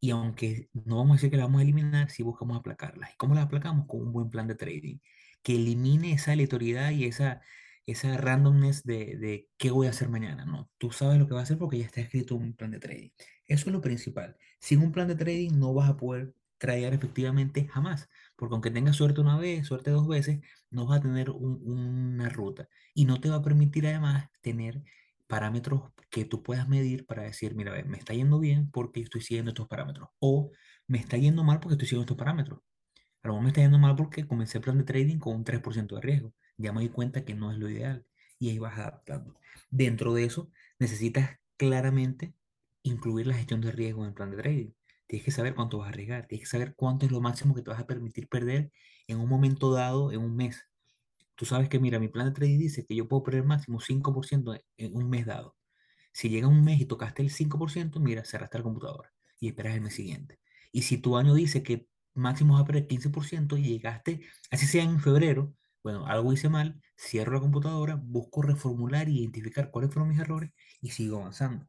Y 0.00 0.10
aunque 0.10 0.70
no 0.72 0.96
vamos 0.96 1.12
a 1.12 1.14
decir 1.16 1.30
que 1.30 1.36
la 1.36 1.44
vamos 1.44 1.60
a 1.60 1.62
eliminar, 1.62 2.10
sí 2.10 2.22
buscamos 2.22 2.58
aplacarlas. 2.58 3.12
¿Y 3.12 3.16
cómo 3.16 3.34
las 3.34 3.44
aplacamos? 3.44 3.86
Con 3.86 4.00
un 4.00 4.12
buen 4.12 4.30
plan 4.30 4.46
de 4.46 4.54
trading 4.54 4.98
que 5.42 5.54
elimine 5.54 6.12
esa 6.12 6.32
aleatoriedad 6.32 6.90
y 6.90 7.04
esa, 7.04 7.40
esa 7.86 8.16
randomness 8.16 8.84
de, 8.84 9.16
de 9.16 9.48
qué 9.58 9.70
voy 9.70 9.86
a 9.86 9.90
hacer 9.90 10.08
mañana. 10.08 10.44
No, 10.44 10.70
tú 10.78 10.90
sabes 10.92 11.18
lo 11.18 11.26
que 11.26 11.34
vas 11.34 11.42
a 11.42 11.44
hacer 11.44 11.58
porque 11.58 11.78
ya 11.78 11.86
está 11.86 12.00
escrito 12.00 12.36
un 12.36 12.54
plan 12.54 12.70
de 12.70 12.80
trading. 12.80 13.10
Eso 13.46 13.66
es 13.68 13.72
lo 13.72 13.80
principal. 13.80 14.36
Sin 14.60 14.80
un 14.80 14.92
plan 14.92 15.08
de 15.08 15.16
trading 15.16 15.58
no 15.58 15.74
vas 15.74 15.90
a 15.90 15.96
poder 15.96 16.34
tradear 16.58 16.92
efectivamente 16.92 17.66
jamás, 17.68 18.08
porque 18.36 18.54
aunque 18.54 18.70
tengas 18.70 18.96
suerte 18.96 19.20
una 19.22 19.38
vez, 19.38 19.66
suerte 19.66 19.90
dos 19.90 20.06
veces, 20.06 20.40
no 20.70 20.86
vas 20.86 20.98
a 20.98 21.02
tener 21.02 21.30
un, 21.30 21.58
una 21.64 22.28
ruta 22.28 22.68
y 22.94 23.06
no 23.06 23.18
te 23.20 23.30
va 23.30 23.36
a 23.36 23.42
permitir 23.42 23.86
además 23.86 24.28
tener 24.42 24.82
parámetros 25.26 25.90
que 26.10 26.24
tú 26.26 26.42
puedas 26.42 26.68
medir 26.68 27.06
para 27.06 27.22
decir, 27.22 27.54
mira, 27.54 27.82
me 27.84 27.96
está 27.96 28.12
yendo 28.14 28.38
bien 28.38 28.70
porque 28.70 29.00
estoy 29.00 29.22
siguiendo 29.22 29.50
estos 29.50 29.68
parámetros 29.68 30.10
o 30.18 30.50
me 30.86 30.98
está 30.98 31.16
yendo 31.16 31.44
mal 31.44 31.60
porque 31.60 31.74
estoy 31.74 31.88
siguiendo 31.88 32.04
estos 32.04 32.18
parámetros. 32.18 32.60
A 33.22 33.28
lo 33.28 33.34
mejor 33.34 33.44
me 33.44 33.48
está 33.50 33.62
yendo 33.62 33.78
mal 33.78 33.96
porque 33.96 34.26
comencé 34.26 34.58
el 34.58 34.64
plan 34.64 34.78
de 34.78 34.84
trading 34.84 35.18
con 35.18 35.36
un 35.36 35.44
3% 35.44 35.94
de 35.96 36.00
riesgo. 36.02 36.34
Ya 36.60 36.72
me 36.72 36.82
di 36.82 36.88
cuenta 36.88 37.24
que 37.24 37.34
no 37.34 37.50
es 37.50 37.58
lo 37.58 37.68
ideal 37.68 38.06
y 38.38 38.50
ahí 38.50 38.58
vas 38.58 38.78
adaptando. 38.78 39.34
Dentro 39.70 40.14
de 40.14 40.24
eso, 40.24 40.50
necesitas 40.78 41.38
claramente 41.56 42.34
incluir 42.82 43.26
la 43.26 43.34
gestión 43.34 43.60
de 43.60 43.72
riesgo 43.72 44.02
en 44.02 44.08
el 44.08 44.14
plan 44.14 44.30
de 44.30 44.36
trading. 44.38 44.70
Tienes 45.06 45.24
que 45.24 45.30
saber 45.30 45.54
cuánto 45.54 45.78
vas 45.78 45.86
a 45.86 45.90
arriesgar, 45.90 46.26
tienes 46.26 46.46
que 46.46 46.50
saber 46.50 46.74
cuánto 46.76 47.06
es 47.06 47.12
lo 47.12 47.20
máximo 47.20 47.54
que 47.54 47.62
te 47.62 47.70
vas 47.70 47.80
a 47.80 47.86
permitir 47.86 48.28
perder 48.28 48.70
en 49.06 49.18
un 49.18 49.28
momento 49.28 49.72
dado, 49.72 50.12
en 50.12 50.20
un 50.20 50.36
mes. 50.36 50.68
Tú 51.34 51.46
sabes 51.46 51.68
que, 51.68 51.80
mira, 51.80 51.98
mi 51.98 52.08
plan 52.08 52.26
de 52.26 52.32
trading 52.32 52.58
dice 52.58 52.84
que 52.86 52.94
yo 52.94 53.08
puedo 53.08 53.22
perder 53.22 53.44
máximo 53.44 53.80
5% 53.80 54.54
en 54.76 54.94
un 54.94 55.08
mes 55.08 55.26
dado. 55.26 55.56
Si 56.12 56.28
llega 56.28 56.46
un 56.46 56.64
mes 56.64 56.80
y 56.80 56.86
tocaste 56.86 57.22
el 57.22 57.30
5%, 57.30 58.00
mira, 58.00 58.24
cerraste 58.24 58.58
la 58.58 58.64
computadora 58.64 59.12
y 59.38 59.48
esperas 59.48 59.74
el 59.74 59.80
mes 59.80 59.94
siguiente. 59.94 60.38
Y 60.72 60.82
si 60.82 60.98
tu 60.98 61.16
año 61.16 61.34
dice 61.34 61.62
que 61.62 61.88
máximo 62.14 62.54
vas 62.54 62.62
a 62.62 62.66
perder 62.66 62.86
15% 62.86 63.56
y 63.56 63.62
llegaste, 63.62 64.20
así 64.50 64.66
sea 64.66 64.84
en 64.84 65.00
febrero, 65.00 65.54
bueno, 65.82 66.06
algo 66.06 66.32
hice 66.32 66.48
mal, 66.48 66.80
cierro 66.96 67.32
la 67.34 67.40
computadora, 67.40 67.96
busco 67.96 68.42
reformular 68.42 69.08
y 69.08 69.20
identificar 69.20 69.70
cuáles 69.70 69.92
fueron 69.92 70.10
mis 70.10 70.20
errores 70.20 70.52
y 70.80 70.90
sigo 70.90 71.18
avanzando. 71.20 71.66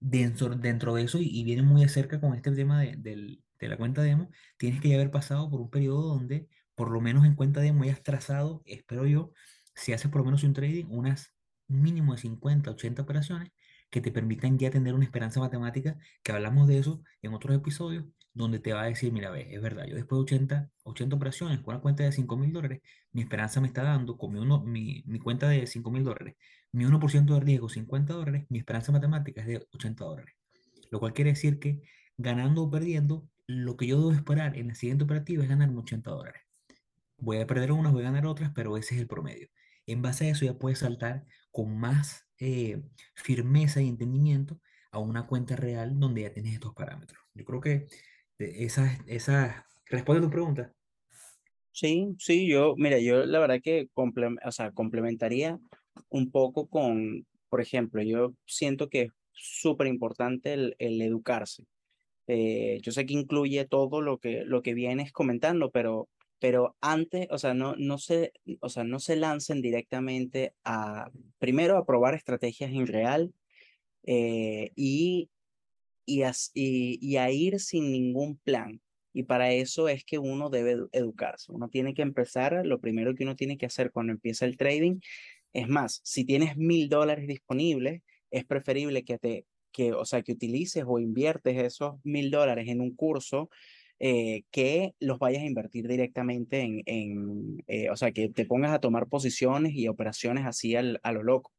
Dentro, 0.00 0.50
dentro 0.56 0.94
de 0.94 1.02
eso, 1.04 1.18
y, 1.18 1.28
y 1.28 1.44
viene 1.44 1.62
muy 1.62 1.82
de 1.82 1.88
cerca 1.88 2.20
con 2.20 2.34
este 2.34 2.52
tema 2.52 2.80
de, 2.80 2.96
de, 2.96 3.38
de 3.58 3.68
la 3.68 3.76
cuenta 3.76 4.02
demo, 4.02 4.30
tienes 4.58 4.80
que 4.80 4.88
ya 4.90 4.96
haber 4.96 5.10
pasado 5.10 5.50
por 5.50 5.60
un 5.60 5.70
periodo 5.70 6.02
donde, 6.14 6.48
por 6.74 6.90
lo 6.90 7.00
menos 7.00 7.24
en 7.24 7.34
cuenta 7.34 7.60
demo, 7.60 7.84
hayas 7.84 8.02
trazado, 8.02 8.62
espero 8.66 9.06
yo, 9.06 9.32
si 9.74 9.92
haces 9.92 10.10
por 10.10 10.20
lo 10.20 10.26
menos 10.26 10.44
un 10.44 10.52
trading, 10.52 10.86
unas 10.88 11.34
mínimo 11.68 12.14
de 12.14 12.20
50, 12.20 12.70
80 12.70 13.02
operaciones 13.02 13.50
que 13.90 14.00
te 14.00 14.10
permitan 14.12 14.58
ya 14.58 14.70
tener 14.70 14.94
una 14.94 15.04
esperanza 15.04 15.40
matemática, 15.40 15.96
que 16.22 16.32
hablamos 16.32 16.68
de 16.68 16.78
eso 16.78 17.02
en 17.22 17.34
otros 17.34 17.56
episodios, 17.56 18.04
donde 18.34 18.58
te 18.58 18.72
va 18.72 18.82
a 18.82 18.86
decir, 18.86 19.12
mira, 19.12 19.30
ve, 19.30 19.54
es 19.54 19.62
verdad, 19.62 19.86
yo 19.86 19.94
después 19.94 20.18
de 20.18 20.36
80, 20.36 20.70
80 20.82 21.16
operaciones 21.16 21.60
con 21.60 21.74
una 21.74 21.82
cuenta 21.82 22.02
de 22.02 22.12
5 22.12 22.36
mil 22.36 22.52
dólares, 22.52 22.82
mi 23.12 23.22
esperanza 23.22 23.60
me 23.60 23.68
está 23.68 23.84
dando, 23.84 24.18
con 24.18 24.32
mi, 24.32 24.40
uno, 24.40 24.60
mi, 24.60 25.04
mi 25.06 25.20
cuenta 25.20 25.48
de 25.48 25.66
5 25.66 25.90
mil 25.90 26.04
dólares, 26.04 26.34
mi 26.72 26.84
1% 26.84 27.34
de 27.34 27.40
riesgo, 27.40 27.68
50 27.68 28.12
dólares, 28.12 28.46
mi 28.48 28.58
esperanza 28.58 28.90
matemática 28.92 29.40
es 29.40 29.46
de 29.46 29.68
80 29.72 30.04
dólares. 30.04 30.34
Lo 30.90 30.98
cual 31.00 31.12
quiere 31.12 31.30
decir 31.30 31.60
que 31.60 31.82
ganando 32.16 32.64
o 32.64 32.70
perdiendo, 32.70 33.28
lo 33.46 33.76
que 33.76 33.86
yo 33.86 33.98
debo 33.98 34.12
esperar 34.12 34.56
en 34.56 34.68
la 34.68 34.74
siguiente 34.74 35.04
operativa 35.04 35.42
es 35.42 35.48
ganar 35.48 35.70
80 35.70 36.10
dólares. 36.10 36.42
Voy 37.18 37.38
a 37.38 37.46
perder 37.46 37.72
unas, 37.72 37.92
voy 37.92 38.02
a 38.02 38.06
ganar 38.06 38.26
otras, 38.26 38.52
pero 38.54 38.76
ese 38.76 38.94
es 38.96 39.00
el 39.00 39.06
promedio. 39.06 39.48
En 39.86 40.02
base 40.02 40.26
a 40.26 40.30
eso 40.30 40.44
ya 40.44 40.58
puedes 40.58 40.80
saltar 40.80 41.24
con 41.52 41.78
más 41.78 42.26
eh, 42.38 42.82
firmeza 43.14 43.80
y 43.80 43.88
entendimiento 43.88 44.60
a 44.90 44.98
una 44.98 45.26
cuenta 45.26 45.56
real 45.56 45.98
donde 45.98 46.22
ya 46.22 46.32
tienes 46.32 46.54
estos 46.54 46.74
parámetros. 46.74 47.20
Yo 47.34 47.44
creo 47.44 47.60
que 47.60 47.86
esa, 48.38 48.98
esa 49.06 49.66
responde 49.86 50.20
a 50.20 50.24
tu 50.24 50.30
pregunta. 50.30 50.72
Sí, 51.72 52.14
sí, 52.18 52.46
yo, 52.48 52.74
mira, 52.76 52.98
yo 53.00 53.26
la 53.26 53.40
verdad 53.40 53.60
que 53.62 53.88
comple 53.92 54.28
o 54.44 54.52
sea, 54.52 54.70
complementaría 54.70 55.58
un 56.08 56.30
poco 56.30 56.68
con, 56.68 57.26
por 57.48 57.60
ejemplo, 57.60 58.00
yo 58.02 58.34
siento 58.46 58.88
que 58.88 59.02
es 59.02 59.12
súper 59.32 59.88
importante 59.88 60.52
el, 60.52 60.76
el, 60.78 61.02
educarse. 61.02 61.64
Eh, 62.28 62.78
yo 62.82 62.92
sé 62.92 63.04
que 63.06 63.14
incluye 63.14 63.64
todo 63.64 64.00
lo 64.00 64.18
que, 64.18 64.44
lo 64.44 64.62
que 64.62 64.74
vienes 64.74 65.12
comentando, 65.12 65.70
pero, 65.70 66.08
pero 66.38 66.76
antes, 66.80 67.26
o 67.30 67.38
sea, 67.38 67.54
no, 67.54 67.74
no, 67.76 67.98
se, 67.98 68.32
o 68.60 68.68
sea, 68.68 68.84
no 68.84 69.00
se 69.00 69.16
lancen 69.16 69.60
directamente 69.60 70.54
a, 70.64 71.10
primero, 71.38 71.76
a 71.76 71.84
probar 71.84 72.14
estrategias 72.14 72.70
en 72.70 72.86
real 72.86 73.34
eh, 74.04 74.70
y 74.76 75.28
y 76.06 76.22
a, 77.16 77.30
ir 77.30 77.60
sin 77.60 77.92
ningún 77.92 78.36
plan. 78.38 78.80
Y 79.12 79.24
para 79.24 79.52
eso 79.52 79.88
es 79.88 80.04
que 80.04 80.18
uno 80.18 80.50
debe 80.50 80.76
educarse. 80.92 81.52
Uno 81.52 81.68
tiene 81.68 81.94
que 81.94 82.02
empezar, 82.02 82.66
lo 82.66 82.80
primero 82.80 83.14
que 83.14 83.24
uno 83.24 83.36
tiene 83.36 83.56
que 83.58 83.66
hacer 83.66 83.92
cuando 83.92 84.12
empieza 84.12 84.44
el 84.44 84.56
trading, 84.56 85.00
es 85.52 85.68
más, 85.68 86.00
si 86.04 86.24
tienes 86.24 86.56
mil 86.56 86.88
dólares 86.88 87.28
disponibles, 87.28 88.02
es 88.30 88.44
preferible 88.44 89.04
que 89.04 89.18
te, 89.18 89.46
que, 89.72 89.92
o 89.92 90.04
sea, 90.04 90.22
que 90.22 90.32
utilices 90.32 90.84
o 90.86 90.98
inviertes 90.98 91.56
esos 91.58 91.94
mil 92.04 92.30
dólares 92.30 92.68
en 92.68 92.80
un 92.80 92.94
curso 92.94 93.50
eh, 94.00 94.42
que 94.50 94.94
los 94.98 95.18
vayas 95.20 95.42
a 95.42 95.46
invertir 95.46 95.86
directamente 95.86 96.60
en, 96.60 96.82
en 96.86 97.62
eh, 97.68 97.90
o 97.90 97.96
sea, 97.96 98.10
que 98.12 98.28
te 98.28 98.44
pongas 98.44 98.72
a 98.72 98.80
tomar 98.80 99.06
posiciones 99.08 99.72
y 99.74 99.86
operaciones 99.86 100.44
así 100.46 100.74
al, 100.74 100.98
a 101.04 101.12
lo 101.12 101.22
loco. 101.22 101.52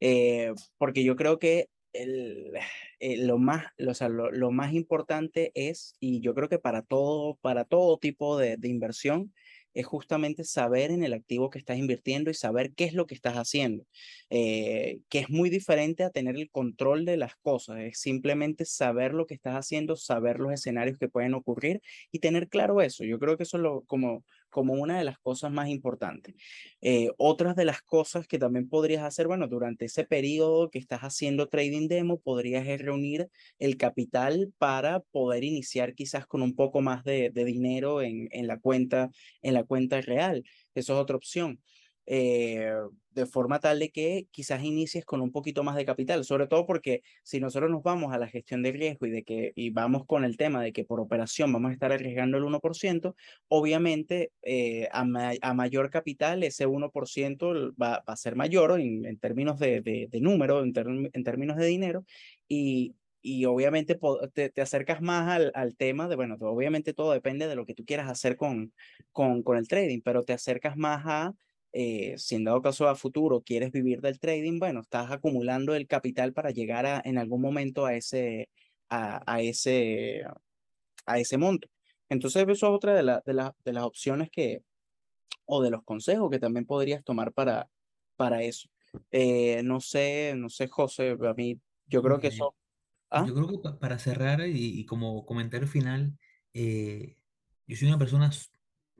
Eh, 0.00 0.52
porque 0.78 1.04
yo 1.04 1.14
creo 1.14 1.38
que 1.38 1.68
eh, 1.92 3.16
lo, 3.18 3.38
más, 3.38 3.66
o 3.78 4.08
lo, 4.08 4.50
más 4.50 4.72
importante 4.72 5.52
es, 5.54 5.94
y 6.00 6.20
yo 6.20 6.34
creo 6.34 6.48
que 6.48 6.58
para 6.58 6.82
todo, 6.82 7.36
para 7.40 7.64
todo 7.64 7.98
tipo 7.98 8.38
de, 8.38 8.56
de 8.56 8.68
inversión, 8.68 9.32
es 9.74 9.86
justamente 9.86 10.44
saber 10.44 10.90
en 10.90 11.02
el 11.02 11.12
activo 11.12 11.50
que 11.50 11.58
estás 11.58 11.78
invirtiendo 11.78 12.30
y 12.30 12.34
saber 12.34 12.74
qué 12.74 12.84
es 12.84 12.94
lo 12.94 13.06
que 13.06 13.14
estás 13.14 13.34
haciendo, 13.34 13.86
eh, 14.30 15.00
que 15.08 15.20
es 15.20 15.30
muy 15.30 15.50
diferente 15.50 16.04
a 16.04 16.10
tener 16.10 16.36
el 16.36 16.50
control 16.50 17.04
de 17.04 17.16
las 17.16 17.36
cosas, 17.36 17.80
es 17.80 17.98
simplemente 17.98 18.64
saber 18.64 19.14
lo 19.14 19.26
que 19.26 19.34
estás 19.34 19.54
haciendo, 19.54 19.96
saber 19.96 20.40
los 20.40 20.52
escenarios 20.52 20.98
que 20.98 21.08
pueden 21.08 21.34
ocurrir 21.34 21.80
y 22.10 22.18
tener 22.18 22.48
claro 22.48 22.80
eso. 22.82 23.04
Yo 23.04 23.18
creo 23.18 23.36
que 23.36 23.44
eso 23.44 23.56
es 23.56 23.62
lo, 23.62 23.82
como, 23.82 24.24
como 24.52 24.74
una 24.74 24.98
de 24.98 25.04
las 25.04 25.18
cosas 25.18 25.50
más 25.50 25.68
importantes. 25.68 26.36
Eh, 26.80 27.10
otras 27.16 27.56
de 27.56 27.64
las 27.64 27.82
cosas 27.82 28.28
que 28.28 28.38
también 28.38 28.68
podrías 28.68 29.02
hacer, 29.02 29.26
bueno, 29.26 29.48
durante 29.48 29.86
ese 29.86 30.04
periodo 30.04 30.70
que 30.70 30.78
estás 30.78 31.00
haciendo 31.00 31.48
trading 31.48 31.88
demo, 31.88 32.20
podrías 32.20 32.64
reunir 32.80 33.28
el 33.58 33.76
capital 33.76 34.52
para 34.58 35.00
poder 35.00 35.42
iniciar 35.44 35.94
quizás 35.94 36.26
con 36.26 36.42
un 36.42 36.54
poco 36.54 36.80
más 36.82 37.02
de, 37.04 37.30
de 37.30 37.44
dinero 37.44 38.02
en, 38.02 38.28
en, 38.30 38.46
la 38.46 38.58
cuenta, 38.60 39.10
en 39.42 39.54
la 39.54 39.64
cuenta 39.64 40.00
real. 40.00 40.44
Eso 40.74 40.94
es 40.94 40.98
otra 41.00 41.16
opción. 41.16 41.60
Eh, 42.06 42.72
de 43.14 43.26
forma 43.26 43.60
tal 43.60 43.78
de 43.78 43.90
que 43.90 44.26
quizás 44.30 44.62
inicies 44.64 45.04
con 45.04 45.20
un 45.20 45.32
poquito 45.32 45.62
más 45.62 45.76
de 45.76 45.84
capital, 45.84 46.24
sobre 46.24 46.46
todo 46.46 46.66
porque 46.66 47.02
si 47.22 47.40
nosotros 47.40 47.70
nos 47.70 47.82
vamos 47.82 48.12
a 48.12 48.18
la 48.18 48.28
gestión 48.28 48.62
de 48.62 48.72
riesgo 48.72 49.06
y, 49.06 49.10
de 49.10 49.22
que, 49.22 49.52
y 49.54 49.70
vamos 49.70 50.06
con 50.06 50.24
el 50.24 50.36
tema 50.36 50.62
de 50.62 50.72
que 50.72 50.84
por 50.84 51.00
operación 51.00 51.52
vamos 51.52 51.70
a 51.70 51.74
estar 51.74 51.92
arriesgando 51.92 52.38
el 52.38 52.44
1%, 52.44 53.14
obviamente 53.48 54.32
eh, 54.42 54.88
a, 54.92 55.04
a, 55.42 55.54
mayor 55.54 55.90
capital 55.90 56.42
ese 56.42 56.66
1% 56.66 57.74
va, 57.80 58.02
va, 58.08 58.12
a 58.12 58.16
ser 58.16 58.36
mayor 58.36 58.80
en, 58.80 59.04
en 59.04 59.18
términos 59.18 59.58
de, 59.58 59.80
de, 59.82 60.08
de 60.10 60.20
número, 60.20 60.62
en, 60.62 60.72
en, 61.12 61.24
términos 61.24 61.56
de 61.56 61.66
dinero, 61.66 62.04
y, 62.48 62.94
y 63.20 63.44
obviamente 63.44 63.98
te, 64.32 64.50
te, 64.50 64.62
acercas 64.62 65.00
más 65.02 65.28
al, 65.28 65.52
al, 65.54 65.76
tema 65.76 66.08
de, 66.08 66.16
bueno, 66.16 66.36
obviamente 66.40 66.94
todo 66.94 67.12
depende 67.12 67.46
de 67.46 67.56
lo 67.56 67.66
que 67.66 67.74
tú 67.74 67.84
quieras 67.84 68.08
hacer 68.08 68.36
con, 68.36 68.72
con, 69.12 69.42
con 69.42 69.58
el 69.58 69.68
trading, 69.68 70.00
pero 70.02 70.24
te 70.24 70.32
acercas 70.32 70.76
más 70.76 71.02
a 71.06 71.34
eh, 71.72 72.14
si 72.18 72.34
en 72.34 72.44
dado 72.44 72.60
caso 72.62 72.88
a 72.88 72.94
futuro 72.94 73.42
quieres 73.42 73.72
vivir 73.72 74.00
del 74.00 74.18
trading, 74.18 74.58
bueno, 74.58 74.80
estás 74.80 75.10
acumulando 75.10 75.74
el 75.74 75.86
capital 75.86 76.32
para 76.32 76.50
llegar 76.50 76.86
a, 76.86 77.02
en 77.04 77.18
algún 77.18 77.40
momento 77.40 77.86
a 77.86 77.94
ese, 77.94 78.48
a, 78.88 79.22
a 79.26 79.40
ese, 79.40 80.22
a 81.06 81.18
ese 81.18 81.38
monto. 81.38 81.68
Entonces, 82.08 82.42
eso 82.42 82.52
es 82.52 82.62
otra 82.64 82.94
de, 82.94 83.02
la, 83.02 83.22
de, 83.24 83.32
la, 83.32 83.54
de 83.64 83.72
las 83.72 83.84
opciones 83.84 84.30
que, 84.30 84.62
o 85.46 85.62
de 85.62 85.70
los 85.70 85.82
consejos 85.82 86.30
que 86.30 86.38
también 86.38 86.66
podrías 86.66 87.02
tomar 87.02 87.32
para, 87.32 87.68
para 88.16 88.42
eso. 88.42 88.68
Eh, 89.10 89.62
no 89.64 89.80
sé, 89.80 90.34
no 90.36 90.50
sé, 90.50 90.68
José, 90.68 91.16
a 91.18 91.34
mí, 91.34 91.58
yo 91.86 92.02
creo 92.02 92.18
que 92.18 92.28
eso... 92.28 92.54
¿Ah? 93.10 93.24
Yo 93.26 93.34
creo 93.34 93.48
que 93.48 93.70
para 93.78 93.98
cerrar 93.98 94.46
y, 94.46 94.80
y 94.80 94.86
como 94.86 95.26
comentario 95.26 95.68
final, 95.68 96.18
eh, 96.54 97.16
yo 97.66 97.76
soy 97.76 97.88
una 97.88 97.98
persona 97.98 98.30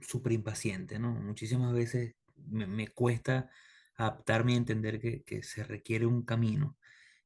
súper 0.01 0.33
impaciente, 0.33 0.99
¿no? 0.99 1.13
Muchísimas 1.15 1.73
veces 1.73 2.15
me, 2.49 2.67
me 2.67 2.89
cuesta 2.89 3.51
adaptarme 3.97 4.53
y 4.55 4.57
entender 4.57 5.01
que, 5.01 5.23
que, 5.25 5.43
se 5.43 5.65
requiere 5.65 6.07
un 6.07 6.25
camino. 6.25 6.77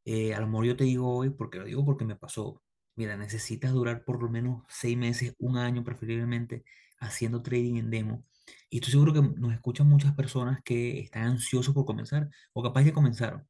Eh, 0.04 0.34
a 0.34 0.40
lo 0.40 0.46
mejor 0.48 0.66
yo 0.66 0.76
te 0.76 0.84
digo 0.84 1.16
hoy, 1.16 1.30
porque 1.30 1.58
lo 1.58 1.64
digo 1.66 1.84
porque 1.84 2.04
me 2.04 2.16
pasó, 2.16 2.62
mira, 2.96 3.16
necesitas 3.16 3.72
durar 3.72 4.04
por 4.04 4.22
lo 4.22 4.28
menos 4.30 4.64
seis 4.68 4.96
meses, 4.96 5.34
un 5.38 5.58
año 5.58 5.84
preferiblemente, 5.84 6.64
haciendo 6.98 7.42
trading 7.42 7.76
en 7.76 7.90
demo. 7.90 8.24
Y 8.70 8.78
estoy 8.78 8.92
seguro 8.92 9.12
que 9.12 9.22
nos 9.22 9.52
escuchan 9.54 9.88
muchas 9.88 10.14
personas 10.14 10.60
que 10.64 11.00
están 11.00 11.24
ansiosos 11.24 11.74
por 11.74 11.84
comenzar, 11.86 12.28
o 12.52 12.62
capaz 12.62 12.82
ya 12.82 12.92
comenzaron. 12.92 13.46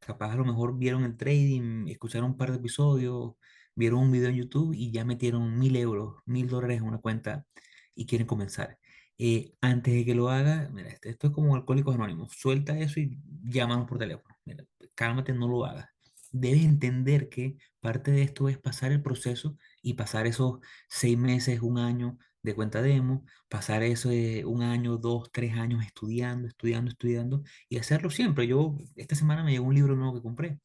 Capaz 0.00 0.32
a 0.32 0.36
lo 0.36 0.44
mejor 0.44 0.78
vieron 0.78 1.04
el 1.04 1.16
trading, 1.16 1.88
escucharon 1.88 2.32
un 2.32 2.36
par 2.36 2.50
de 2.50 2.58
episodios, 2.58 3.34
vieron 3.74 4.00
un 4.00 4.12
video 4.12 4.28
en 4.30 4.36
YouTube 4.36 4.74
y 4.74 4.92
ya 4.92 5.04
metieron 5.04 5.58
mil 5.58 5.76
euros, 5.76 6.22
mil 6.26 6.48
dólares 6.48 6.78
en 6.78 6.84
una 6.84 6.98
cuenta 6.98 7.46
y 7.94 8.06
quieren 8.06 8.26
comenzar. 8.26 8.79
Eh, 9.22 9.52
antes 9.60 9.92
de 9.92 10.04
que 10.06 10.14
lo 10.14 10.30
haga, 10.30 10.70
mira, 10.72 10.88
esto, 10.88 11.10
esto, 11.10 11.26
es 11.26 11.32
como 11.34 11.54
Alcohólicos 11.54 11.94
Anónimos, 11.94 12.32
suelta 12.32 12.78
eso 12.78 13.00
y 13.00 13.18
llámanos 13.42 13.86
por 13.86 13.98
teléfono. 13.98 14.34
Mira, 14.46 14.64
cálmate, 14.94 15.34
no 15.34 15.46
lo 15.46 15.66
hagas. 15.66 15.88
Debes 16.32 16.64
entender 16.64 17.28
que 17.28 17.58
parte 17.80 18.12
de 18.12 18.22
esto 18.22 18.48
es 18.48 18.56
pasar 18.58 18.92
el 18.92 19.02
proceso 19.02 19.58
y 19.82 19.92
pasar 19.94 20.26
esos 20.26 20.60
seis 20.88 21.18
meses, 21.18 21.60
un 21.60 21.76
año 21.78 22.16
de 22.42 22.54
cuenta 22.54 22.80
demo, 22.80 23.26
pasar 23.50 23.82
eso 23.82 24.08
de 24.08 24.46
un 24.46 24.62
año, 24.62 24.96
dos, 24.96 25.30
tres 25.32 25.54
años 25.54 25.84
estudiando, 25.84 26.48
estudiando, 26.48 26.90
estudiando 26.90 27.42
y 27.68 27.76
hacerlo 27.76 28.08
siempre. 28.08 28.46
Yo, 28.46 28.78
esta 28.96 29.16
semana 29.16 29.44
me 29.44 29.52
llegó 29.52 29.66
un 29.66 29.74
libro 29.74 29.96
nuevo 29.96 30.14
que 30.14 30.22
compré. 30.22 30.60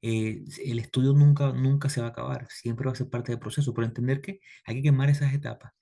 Eh, 0.00 0.44
el 0.64 0.78
estudio 0.78 1.12
nunca, 1.12 1.52
nunca 1.52 1.90
se 1.90 2.00
va 2.00 2.06
a 2.08 2.10
acabar, 2.10 2.48
siempre 2.50 2.86
va 2.86 2.92
a 2.92 2.96
ser 2.96 3.10
parte 3.10 3.32
del 3.32 3.40
proceso, 3.40 3.74
pero 3.74 3.86
entender 3.86 4.22
que 4.22 4.40
hay 4.64 4.76
que 4.76 4.82
quemar 4.82 5.10
esas 5.10 5.34
etapas 5.34 5.72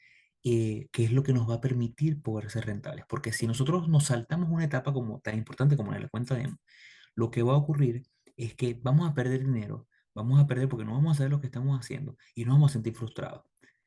eh, 0.48 0.88
que 0.92 1.04
es 1.04 1.10
lo 1.12 1.24
que 1.24 1.32
nos 1.32 1.50
va 1.50 1.54
a 1.54 1.60
permitir 1.60 2.22
poder 2.22 2.50
ser 2.50 2.66
rentables. 2.66 3.04
Porque 3.08 3.32
si 3.32 3.48
nosotros 3.48 3.88
nos 3.88 4.04
saltamos 4.06 4.48
una 4.48 4.64
etapa 4.64 4.92
como 4.92 5.18
tan 5.20 5.36
importante 5.36 5.76
como 5.76 5.92
la 5.92 6.08
cuenta 6.08 6.36
de 6.36 6.54
lo 7.16 7.32
que 7.32 7.42
va 7.42 7.54
a 7.54 7.56
ocurrir 7.56 8.04
es 8.36 8.54
que 8.54 8.78
vamos 8.80 9.10
a 9.10 9.14
perder 9.14 9.44
dinero, 9.44 9.88
vamos 10.14 10.40
a 10.40 10.46
perder 10.46 10.68
porque 10.68 10.84
no 10.84 10.92
vamos 10.92 11.14
a 11.14 11.18
saber 11.18 11.32
lo 11.32 11.40
que 11.40 11.46
estamos 11.48 11.76
haciendo 11.76 12.16
y 12.36 12.44
nos 12.44 12.54
vamos 12.54 12.70
a 12.70 12.74
sentir 12.74 12.94
frustrados. 12.94 13.42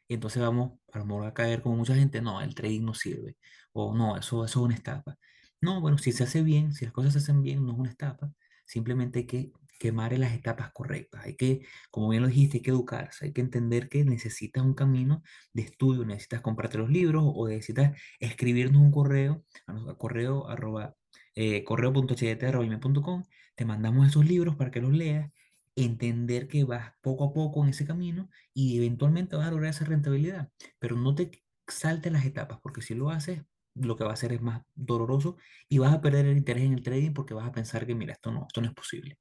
Y 0.09 0.15
entonces 0.15 0.41
vamos 0.43 0.79
a 0.91 0.99
lo 0.99 1.05
mejor 1.05 1.27
a 1.27 1.33
caer 1.33 1.61
como 1.61 1.77
mucha 1.77 1.95
gente, 1.95 2.21
no, 2.21 2.41
el 2.41 2.53
trading 2.55 2.83
no 2.83 2.93
sirve, 2.93 3.37
o 3.71 3.95
no, 3.95 4.17
eso, 4.17 4.43
eso 4.43 4.59
es 4.59 4.65
una 4.65 4.75
estafa. 4.75 5.17
No, 5.61 5.79
bueno, 5.79 5.97
si 5.97 6.11
se 6.11 6.25
hace 6.25 6.43
bien, 6.43 6.73
si 6.73 6.83
las 6.85 6.93
cosas 6.93 7.13
se 7.13 7.19
hacen 7.19 7.41
bien, 7.41 7.65
no 7.65 7.71
es 7.71 7.79
una 7.79 7.89
estafa, 7.89 8.33
simplemente 8.65 9.19
hay 9.19 9.25
que 9.27 9.51
quemar 9.79 10.13
en 10.13 10.21
las 10.21 10.33
etapas 10.33 10.71
correctas. 10.73 11.25
Hay 11.25 11.35
que, 11.35 11.65
como 11.89 12.09
bien 12.09 12.21
lo 12.21 12.27
dijiste, 12.27 12.57
hay 12.57 12.61
que 12.63 12.71
educarse, 12.71 13.25
hay 13.25 13.33
que 13.33 13.41
entender 13.41 13.89
que 13.89 14.03
necesitas 14.05 14.63
un 14.63 14.73
camino 14.75 15.23
de 15.53 15.63
estudio, 15.63 16.05
necesitas 16.05 16.41
comprarte 16.41 16.77
los 16.77 16.89
libros 16.89 17.23
o 17.25 17.47
necesitas 17.47 17.99
escribirnos 18.19 18.81
un 18.81 18.91
correo 18.91 19.45
a 19.67 20.53
arroba 20.53 20.95
eh, 21.35 21.63
te 23.55 23.65
mandamos 23.65 24.07
esos 24.07 24.25
libros 24.25 24.55
para 24.55 24.71
que 24.71 24.81
los 24.81 24.91
leas, 24.93 25.31
entender 25.75 26.47
que 26.47 26.63
vas 26.63 26.93
poco 27.01 27.25
a 27.25 27.33
poco 27.33 27.63
en 27.63 27.69
ese 27.69 27.85
camino 27.85 28.29
y 28.53 28.77
eventualmente 28.77 29.35
vas 29.35 29.47
a 29.47 29.51
lograr 29.51 29.71
esa 29.71 29.85
rentabilidad, 29.85 30.49
pero 30.79 30.95
no 30.95 31.15
te 31.15 31.43
saltes 31.67 32.11
las 32.11 32.25
etapas, 32.25 32.59
porque 32.61 32.81
si 32.81 32.95
lo 32.95 33.09
haces, 33.09 33.43
lo 33.75 33.95
que 33.95 34.03
va 34.03 34.11
a 34.11 34.13
hacer 34.13 34.33
es 34.33 34.41
más 34.41 34.63
doloroso 34.75 35.37
y 35.69 35.77
vas 35.77 35.93
a 35.93 36.01
perder 36.01 36.25
el 36.25 36.37
interés 36.37 36.63
en 36.63 36.73
el 36.73 36.83
trading 36.83 37.13
porque 37.13 37.33
vas 37.33 37.47
a 37.47 37.51
pensar 37.51 37.85
que, 37.85 37.95
mira, 37.95 38.13
esto 38.13 38.31
no, 38.31 38.45
esto 38.47 38.61
no 38.61 38.67
es 38.67 38.73
posible. 38.73 39.17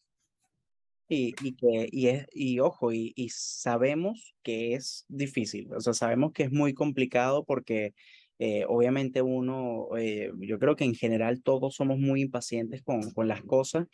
Y, 1.08 1.34
y, 1.42 1.54
que, 1.54 1.88
y, 1.90 2.08
es, 2.08 2.26
y 2.32 2.60
ojo, 2.60 2.92
y, 2.92 3.12
y, 3.16 3.30
sabemos 3.30 4.34
que 4.42 4.74
es 4.74 5.06
difícil, 5.08 5.72
o 5.72 5.80
sea, 5.80 5.94
sabemos 5.94 6.32
que 6.32 6.42
es 6.42 6.52
muy 6.52 6.74
complicado 6.74 7.44
porque 7.44 7.94
eh, 8.38 8.64
obviamente 8.68 9.22
uno, 9.22 9.88
eh, 9.96 10.30
yo 10.38 10.58
creo 10.58 10.76
que 10.76 10.84
en 10.84 10.94
general 10.94 11.42
todos 11.42 11.74
somos 11.74 11.98
muy 11.98 12.20
impacientes 12.20 12.82
con, 12.82 13.10
con 13.12 13.26
las 13.26 13.42
cosas 13.42 13.86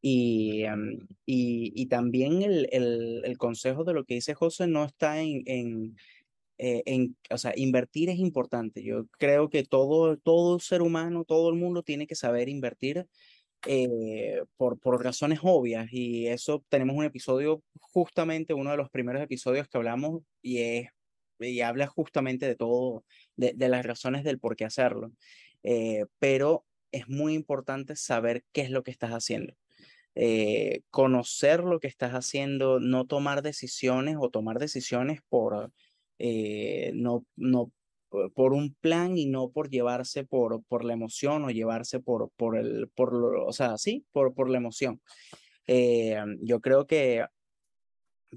y, 0.00 0.64
um, 0.64 1.06
y, 1.26 1.72
y, 1.74 1.86
también 1.86 2.42
el, 2.42 2.68
el, 2.72 3.22
el, 3.24 3.38
consejo 3.38 3.84
de 3.84 3.94
lo 3.94 4.04
que 4.04 4.14
dice 4.14 4.34
José 4.34 4.66
no 4.66 4.84
está 4.84 5.20
en, 5.20 5.42
en, 5.46 5.96
eh, 6.58 6.82
en, 6.86 7.16
o 7.30 7.38
sea, 7.38 7.52
invertir 7.56 8.08
es 8.10 8.18
importante. 8.18 8.82
Yo 8.82 9.06
creo 9.18 9.50
que 9.50 9.64
todo, 9.64 10.16
todo 10.16 10.58
ser 10.58 10.82
humano, 10.82 11.24
todo 11.24 11.50
el 11.50 11.56
mundo 11.56 11.82
tiene 11.82 12.06
que 12.06 12.16
saber 12.16 12.48
invertir 12.48 13.06
eh, 13.66 14.42
por, 14.56 14.78
por 14.78 15.02
razones 15.02 15.40
obvias 15.42 15.88
y 15.92 16.26
eso 16.26 16.64
tenemos 16.68 16.96
un 16.96 17.04
episodio, 17.04 17.62
justamente 17.80 18.54
uno 18.54 18.70
de 18.70 18.76
los 18.76 18.90
primeros 18.90 19.22
episodios 19.22 19.68
que 19.68 19.78
hablamos 19.78 20.22
y, 20.40 20.58
es, 20.58 20.88
y 21.38 21.60
habla 21.60 21.86
justamente 21.86 22.46
de 22.46 22.56
todo, 22.56 23.04
de, 23.36 23.52
de 23.54 23.68
las 23.68 23.84
razones 23.86 24.24
del 24.24 24.38
por 24.38 24.56
qué 24.56 24.64
hacerlo. 24.64 25.12
Eh, 25.62 26.06
pero 26.18 26.64
es 26.90 27.08
muy 27.08 27.34
importante 27.34 27.96
saber 27.96 28.44
qué 28.52 28.62
es 28.62 28.70
lo 28.70 28.82
que 28.82 28.90
estás 28.90 29.10
haciendo. 29.12 29.54
Eh, 30.14 30.82
conocer 30.90 31.60
lo 31.60 31.80
que 31.80 31.88
estás 31.88 32.12
haciendo, 32.12 32.80
no 32.80 33.06
tomar 33.06 33.42
decisiones 33.42 34.16
o 34.20 34.28
tomar 34.28 34.58
decisiones 34.58 35.20
por, 35.28 35.72
no, 36.18 37.24
no 37.36 37.72
por 38.34 38.52
un 38.52 38.74
plan 38.74 39.16
y 39.16 39.26
no 39.26 39.50
por 39.50 39.70
llevarse 39.70 40.24
por, 40.24 40.62
por 40.64 40.84
la 40.84 40.92
emoción 40.92 41.44
o 41.44 41.50
llevarse 41.50 42.00
por, 42.00 42.30
por 42.36 42.56
el, 42.56 42.88
por 42.88 43.12
lo, 43.12 43.46
o 43.46 43.52
sea, 43.52 43.78
sí, 43.78 44.04
por, 44.12 44.34
por 44.34 44.50
la 44.50 44.58
emoción. 44.58 45.00
Eh, 45.66 46.16
yo 46.40 46.60
creo 46.60 46.86
que, 46.86 47.24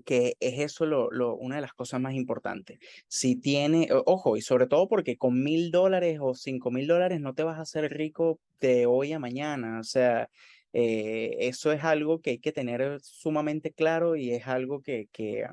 que 0.03 0.35
es 0.39 0.59
eso 0.59 0.85
lo, 0.85 1.09
lo, 1.11 1.35
una 1.35 1.55
de 1.55 1.61
las 1.61 1.73
cosas 1.73 2.01
más 2.01 2.13
importantes. 2.13 2.79
Si 3.07 3.35
tiene, 3.35 3.89
ojo, 4.05 4.38
y 4.38 4.41
sobre 4.41 4.67
todo 4.67 4.88
porque 4.88 5.17
con 5.17 5.41
mil 5.43 5.71
dólares 5.71 6.19
o 6.21 6.33
cinco 6.33 6.71
mil 6.71 6.88
dólares 6.88 7.21
no 7.21 7.33
te 7.33 7.43
vas 7.43 7.57
a 7.57 7.61
hacer 7.61 7.91
rico 7.91 8.39
de 8.59 8.85
hoy 8.85 9.13
a 9.13 9.19
mañana, 9.19 9.79
o 9.79 9.83
sea, 9.83 10.29
eh, 10.73 11.38
eso 11.39 11.71
es 11.71 11.83
algo 11.83 12.19
que 12.19 12.31
hay 12.31 12.39
que 12.39 12.51
tener 12.51 12.99
sumamente 13.01 13.71
claro 13.71 14.17
y 14.17 14.31
es 14.31 14.47
algo 14.47 14.81
que, 14.81 15.07
que, 15.13 15.45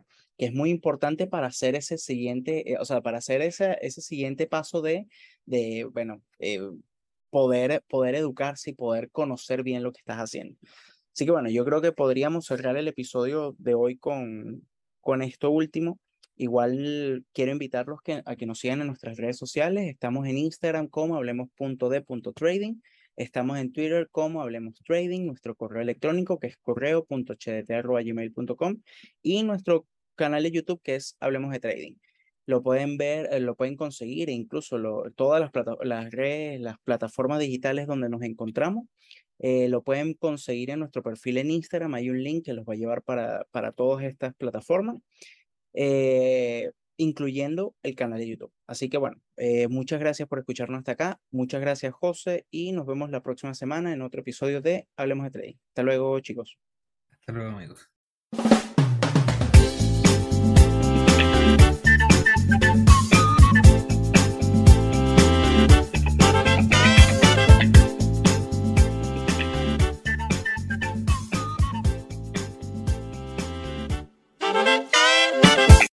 que 0.43 0.47
es 0.47 0.55
muy 0.55 0.71
importante 0.71 1.29
para 1.29 1.47
hacer 1.47 1.77
ese 1.77 1.99
siguiente, 1.99 2.73
eh, 2.73 2.77
o 2.81 2.85
sea, 2.85 3.01
para 3.01 3.19
hacer 3.19 3.43
ese, 3.43 3.79
ese 3.81 4.01
siguiente 4.01 4.49
paso 4.49 4.83
de, 4.83 5.07
de 5.47 5.85
bueno, 5.85 6.21
eh, 6.41 6.61
poder, 7.31 7.85
poder 7.89 8.17
educarse 8.17 8.71
y 8.71 8.75
poder 8.75 9.09
conocer 9.13 9.63
bien 9.63 9.85
lo 9.85 9.93
que 9.93 10.01
estás 10.01 10.17
haciendo. 10.17 10.59
Así 11.15 11.27
que 11.27 11.31
bueno, 11.31 11.49
yo 11.49 11.65
creo 11.65 11.81
que 11.81 11.93
podríamos 11.93 12.47
cerrar 12.47 12.77
el 12.77 12.89
episodio 12.89 13.55
de 13.57 13.75
hoy 13.75 13.99
con, 13.99 14.67
con 15.01 15.23
esto 15.23 15.53
último. 15.53 16.01
Igual 16.35 17.25
quiero 17.33 17.53
invitarlos 17.53 18.01
que, 18.03 18.23
a 18.25 18.35
que 18.35 18.47
nos 18.47 18.59
sigan 18.59 18.81
en 18.81 18.89
nuestras 18.89 19.19
redes 19.19 19.39
sociales. 19.39 19.89
Estamos 19.89 20.27
en 20.27 20.39
Instagram 20.39 20.89
como 20.89 21.15
hablemos.de.trading. 21.15 22.81
Estamos 23.15 23.61
en 23.61 23.73
Twitter 23.73 24.09
como 24.11 24.43
Hablemos 24.43 24.83
Trading, 24.85 25.25
nuestro 25.25 25.55
correo 25.55 25.83
electrónico 25.83 26.41
que 26.41 26.49
es 26.49 26.57
correo.hdt.gmail.com 26.57 28.83
y 29.23 29.45
nuestro 29.45 29.87
canal 30.15 30.43
de 30.43 30.51
YouTube 30.51 30.81
que 30.83 30.97
es 30.97 31.17
Hablemos 31.21 31.53
de 31.53 31.61
Trading. 31.61 31.95
Lo 32.47 32.63
pueden 32.63 32.99
ver, 32.99 33.29
eh, 33.33 33.41
lo 33.41 33.55
pueden 33.55 33.77
conseguir 33.77 34.29
e 34.29 34.33
incluso 34.33 34.79
lo, 34.79 35.11
todas 35.13 35.41
las, 35.41 35.51
las 35.83 36.11
redes, 36.11 36.61
las 36.61 36.77
plataformas 36.85 37.39
digitales 37.39 37.87
donde 37.87 38.09
nos 38.09 38.23
encontramos. 38.23 38.87
Eh, 39.39 39.69
lo 39.69 39.83
pueden 39.83 40.15
conseguir 40.15 40.71
en 40.71 40.81
nuestro 40.81 41.03
perfil 41.03 41.39
en 41.39 41.51
Instagram. 41.51 41.95
Hay 41.95 42.11
un 42.11 42.23
link 42.23 42.45
que 42.45 42.53
los 42.53 42.65
va 42.65 42.75
a 42.75 42.77
llevar 42.77 43.03
para, 43.03 43.47
para 43.51 43.73
todas 43.73 44.05
estas 44.05 44.35
plataformas. 44.35 44.97
Eh, 45.75 46.71
incluyendo 46.97 47.75
el 47.83 47.95
canal 47.95 48.19
de 48.19 48.29
YouTube. 48.29 48.53
Así 48.67 48.89
que 48.89 48.99
bueno, 48.99 49.17
eh, 49.37 49.69
muchas 49.69 50.01
gracias 50.01 50.29
por 50.29 50.39
escucharnos 50.39 50.79
hasta 50.79 50.93
acá. 50.93 51.21
Muchas 51.31 51.61
gracias, 51.61 51.93
José, 51.93 52.47
y 52.51 52.73
nos 52.73 52.87
vemos 52.87 53.11
la 53.11 53.23
próxima 53.23 53.55
semana 53.55 53.93
en 53.93 54.03
otro 54.03 54.21
episodio 54.21 54.61
de 54.61 54.87
Hablemos 54.97 55.25
de 55.25 55.31
Trading. 55.31 55.57
Hasta 55.69 55.83
luego, 55.83 56.19
chicos. 56.21 56.59
Hasta 57.11 57.33
luego, 57.33 57.51
amigos. 57.51 57.92